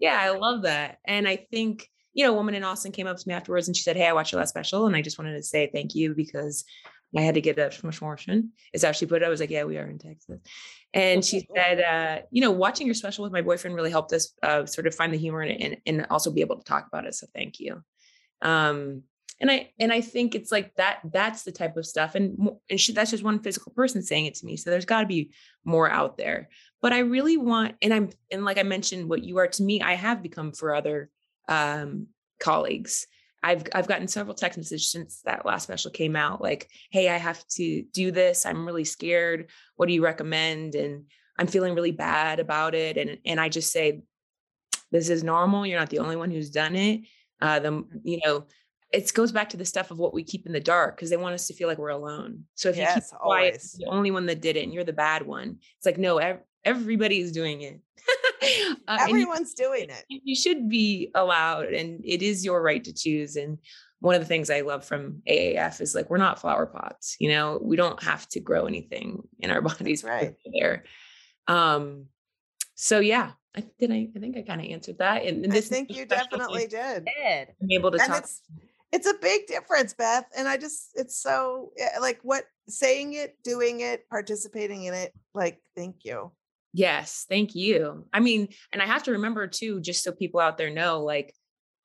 [0.00, 0.98] yeah, I love that.
[1.06, 3.76] And I think, you know, a woman in Austin came up to me afterwards and
[3.76, 4.86] she said, Hey, I watched your last special.
[4.86, 6.64] And I just wanted to say thank you because
[7.16, 8.52] I had to get up from a promotion.
[8.72, 9.26] Is how she put it.
[9.26, 10.40] I was like, Yeah, we are in Texas.
[10.94, 14.32] And she said, uh, you know, watching your special with my boyfriend really helped us
[14.42, 16.86] uh, sort of find the humor in it and, and also be able to talk
[16.86, 17.14] about it.
[17.14, 17.82] So thank you.
[18.40, 19.02] Um,
[19.44, 22.80] and i and i think it's like that that's the type of stuff and and
[22.80, 25.30] she, that's just one physical person saying it to me so there's got to be
[25.64, 26.48] more out there.
[26.80, 29.80] But i really want and i'm and like i mentioned what you are to me
[29.82, 31.10] i have become for other
[31.48, 32.08] um
[32.40, 33.06] colleagues.
[33.42, 37.18] I've I've gotten several text messages since that last special came out like hey I
[37.18, 40.74] have to do this I'm really scared what do you recommend?
[40.74, 41.04] And
[41.38, 44.02] I'm feeling really bad about it and and I just say
[44.90, 47.02] this is normal you're not the only one who's done it.
[47.40, 48.46] Uh the you know
[48.94, 51.16] it goes back to the stuff of what we keep in the dark because they
[51.16, 52.44] want us to feel like we're alone.
[52.54, 54.92] So if yes, you keep quiet, the only one that did it, and you're the
[54.92, 55.58] bad one.
[55.76, 57.80] It's like no, ev- everybody's doing it.
[58.88, 60.04] uh, Everyone's you, doing it.
[60.08, 63.36] You should be allowed, and it is your right to choose.
[63.36, 63.58] And
[64.00, 67.16] one of the things I love from AAF is like we're not flower pots.
[67.18, 70.84] You know, we don't have to grow anything in our bodies That's right there.
[71.48, 72.06] Um,
[72.74, 73.90] so yeah, I did.
[73.90, 75.24] I, I think I kind of answered that.
[75.24, 77.06] And, and this I think you definitely did.
[77.62, 78.26] I'm able to and talk
[78.94, 80.24] it's a big difference, Beth.
[80.36, 85.12] And I just, it's so eh, like what saying it, doing it, participating in it.
[85.34, 86.30] Like, thank you.
[86.72, 88.06] Yes, thank you.
[88.12, 91.34] I mean, and I have to remember too, just so people out there know, like,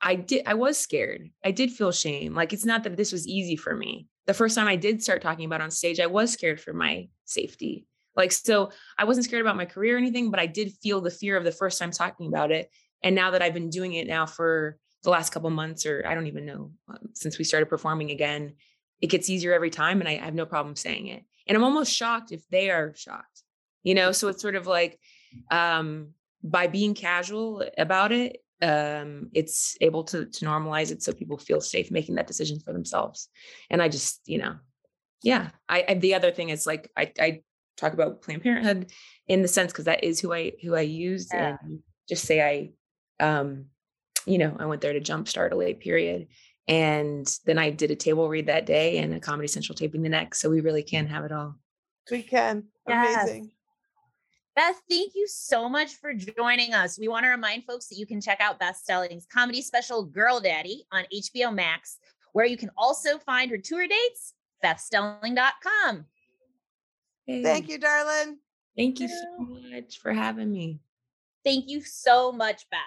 [0.01, 1.30] I did, I was scared.
[1.43, 2.36] I did feel shame.
[2.36, 4.07] Like, it's not that this was easy for me.
[4.28, 7.10] The first time I did start talking about on stage, I was scared for my
[7.26, 7.88] safety.
[8.16, 11.10] Like, so I wasn't scared about my career or anything, but I did feel the
[11.10, 12.70] fear of the first time talking about it.
[13.01, 16.14] And now that I've been doing it now for the last couple months, or I
[16.14, 18.54] don't even know, um, since we started performing again,
[19.02, 20.02] it gets easier every time.
[20.02, 21.24] And I, I have no problem saying it.
[21.47, 23.43] And I'm almost shocked if they are shocked,
[23.84, 24.12] you know?
[24.12, 25.00] So it's sort of like
[25.50, 26.10] um,
[26.43, 31.62] by being casual about it, um, it's able to, to normalize it so people feel
[31.62, 33.30] safe making that decision for themselves.
[33.70, 34.56] And I just, you know,
[35.24, 35.50] yeah.
[35.68, 37.41] I, I the other thing is like I, I
[37.78, 38.91] talk about Planned Parenthood
[39.28, 41.58] in the sense because that is who I who I used yeah.
[41.62, 43.66] and just say I um
[44.30, 46.28] you know, I went there to jumpstart a late period.
[46.68, 50.10] And then I did a table read that day and a Comedy Central taping the
[50.10, 50.40] next.
[50.40, 51.56] So we really can have it all.
[52.12, 52.66] We can.
[52.88, 53.24] Yes.
[53.24, 53.52] Amazing.
[54.56, 57.00] Beth, thank you so much for joining us.
[57.00, 60.40] We want to remind folks that you can check out Beth Stelling's comedy special Girl
[60.40, 61.98] Daddy on HBO Max,
[62.34, 66.06] where you can also find her tour dates, bethstelling.com.
[67.26, 67.42] Hey.
[67.42, 68.38] Thank you, darling.
[68.78, 70.82] Thank you so much for having me.
[71.44, 72.80] Thank you so much, Beth.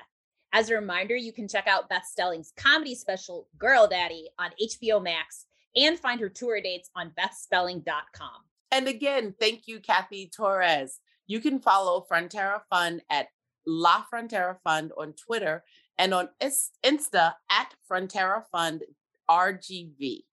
[0.52, 5.02] As a reminder, you can check out Beth Stelling's comedy special Girl Daddy on HBO
[5.02, 8.42] Max and find her tour dates on bethstelling.com.
[8.70, 11.00] And again, thank you, Kathy Torres.
[11.26, 13.28] You can follow Frontera Fund at
[13.66, 15.64] La Frontera Fund on Twitter
[15.98, 18.82] and on Insta at Frontera Fund
[19.30, 20.24] RGV.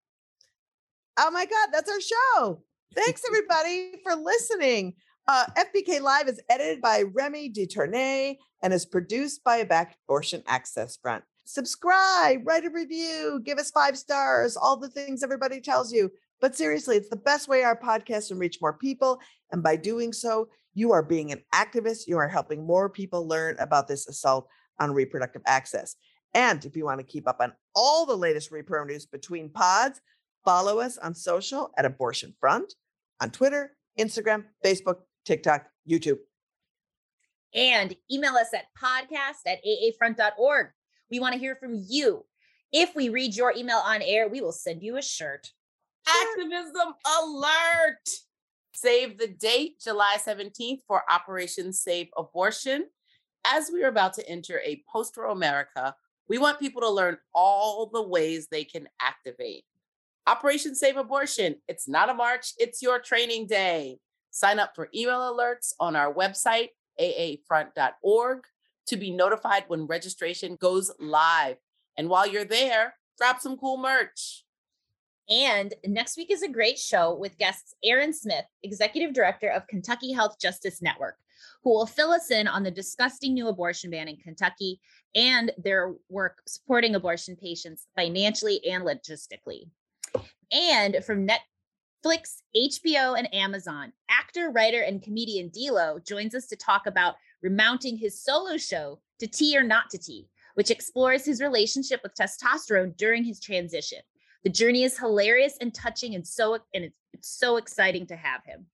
[1.18, 2.64] Oh my God, that's our show.
[2.96, 4.96] Thanks everybody for listening.
[5.32, 10.98] Uh, FBK Live is edited by Remy DeTournay and is produced by Back Abortion Access
[10.98, 11.24] Front.
[11.46, 16.10] Subscribe, write a review, give us five stars, all the things everybody tells you.
[16.42, 19.20] But seriously, it's the best way our podcast can reach more people.
[19.52, 22.08] And by doing so, you are being an activist.
[22.08, 24.48] You are helping more people learn about this assault
[24.80, 25.96] on reproductive access.
[26.34, 30.02] And if you want to keep up on all the latest repro news between pods,
[30.44, 32.74] follow us on social at Abortion Front
[33.22, 36.18] on Twitter, Instagram, Facebook, TikTok, YouTube.
[37.54, 40.70] And email us at podcast at aafront.org.
[41.12, 42.26] We want to hear from you.
[42.74, 45.52] If we read your email on air, we will send you a shirt.
[46.08, 48.10] Activism alert!
[48.74, 52.88] Save the date, July 17th, for Operation Save Abortion.
[53.46, 55.94] As we are about to enter a post Roe America,
[56.28, 59.64] we want people to learn all the ways they can activate.
[60.26, 64.00] Operation Save Abortion, it's not a march, it's your training day.
[64.32, 66.70] Sign up for email alerts on our website,
[67.00, 68.44] aafront.org,
[68.88, 71.58] to be notified when registration goes live.
[71.98, 74.46] And while you're there, drop some cool merch.
[75.30, 80.12] And next week is a great show with guests Aaron Smith, Executive Director of Kentucky
[80.12, 81.18] Health Justice Network,
[81.64, 84.80] who will fill us in on the disgusting new abortion ban in Kentucky
[85.14, 89.70] and their work supporting abortion patients financially and logistically.
[90.52, 91.28] And from
[92.06, 97.98] Netflix, HBO, and Amazon, actor, writer, and comedian D'Lo joins us to talk about remounting
[97.98, 102.96] his solo show to T or Not to T, which explores his relationship with testosterone
[102.98, 104.00] during his transition.
[104.44, 108.44] The journey is hilarious and touching, and so and it's, it's so exciting to have
[108.46, 108.68] him.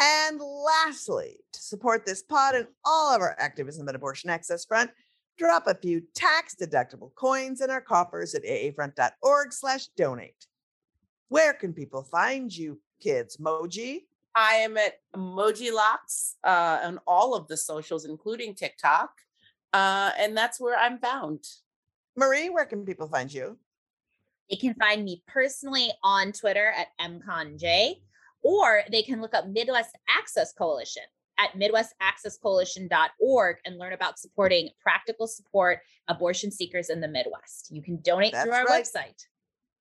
[0.00, 4.90] And lastly, to support this pod and all of our activism at Abortion Access Front,
[5.38, 10.46] drop a few tax-deductible coins in our coffers at aafront.org slash donate.
[11.28, 13.36] Where can people find you, kids?
[13.38, 14.04] Moji?
[14.34, 19.10] I am at Moji Locks uh, on all of the socials, including TikTok.
[19.72, 21.44] Uh, and that's where I'm found.
[22.16, 23.58] Marie, where can people find you?
[24.50, 27.96] They can find me personally on Twitter at mconj,
[28.42, 31.02] or they can look up Midwest Access Coalition
[31.38, 37.70] at midwestaccesscoalition.org and learn about supporting practical support abortion seekers in the Midwest.
[37.70, 38.84] You can donate That's through our right.
[38.84, 39.26] website.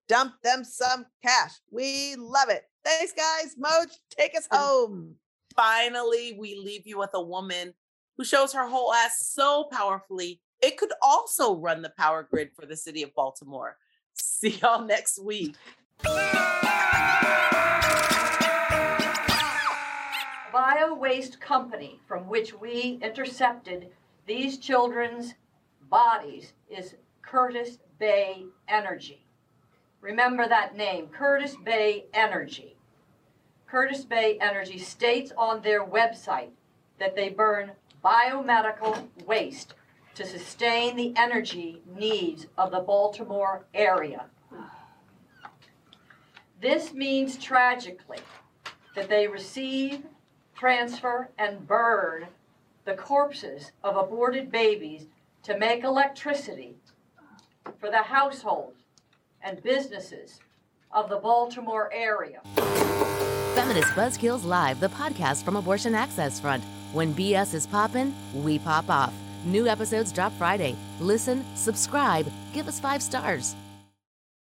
[0.07, 1.51] Dump them some cash.
[1.71, 2.63] We love it.
[2.83, 3.55] Thanks, guys.
[3.59, 5.15] Moj, take us home.
[5.55, 7.73] Finally, we leave you with a woman
[8.17, 10.41] who shows her whole ass so powerfully.
[10.61, 13.77] It could also run the power grid for the city of Baltimore.
[14.13, 15.55] See y'all next week.
[20.51, 23.87] Bio waste company from which we intercepted
[24.25, 25.33] these children's
[25.89, 29.22] bodies is Curtis Bay Energy.
[30.03, 32.75] Remember that name, Curtis Bay Energy.
[33.65, 36.49] Curtis Bay Energy states on their website
[36.99, 37.71] that they burn
[38.03, 39.75] biomedical waste
[40.15, 44.25] to sustain the energy needs of the Baltimore area.
[46.61, 48.19] This means tragically
[48.95, 50.03] that they receive,
[50.53, 52.27] transfer, and burn
[52.83, 55.05] the corpses of aborted babies
[55.43, 56.75] to make electricity
[57.79, 58.82] for the households
[59.43, 60.39] and businesses
[60.91, 62.41] of the Baltimore area.
[63.55, 66.63] Feminist Buzzkills Live, the podcast from Abortion Access Front.
[66.91, 69.13] When BS is poppin', we pop off.
[69.45, 70.75] New episodes drop Friday.
[70.99, 73.55] Listen, subscribe, give us five stars.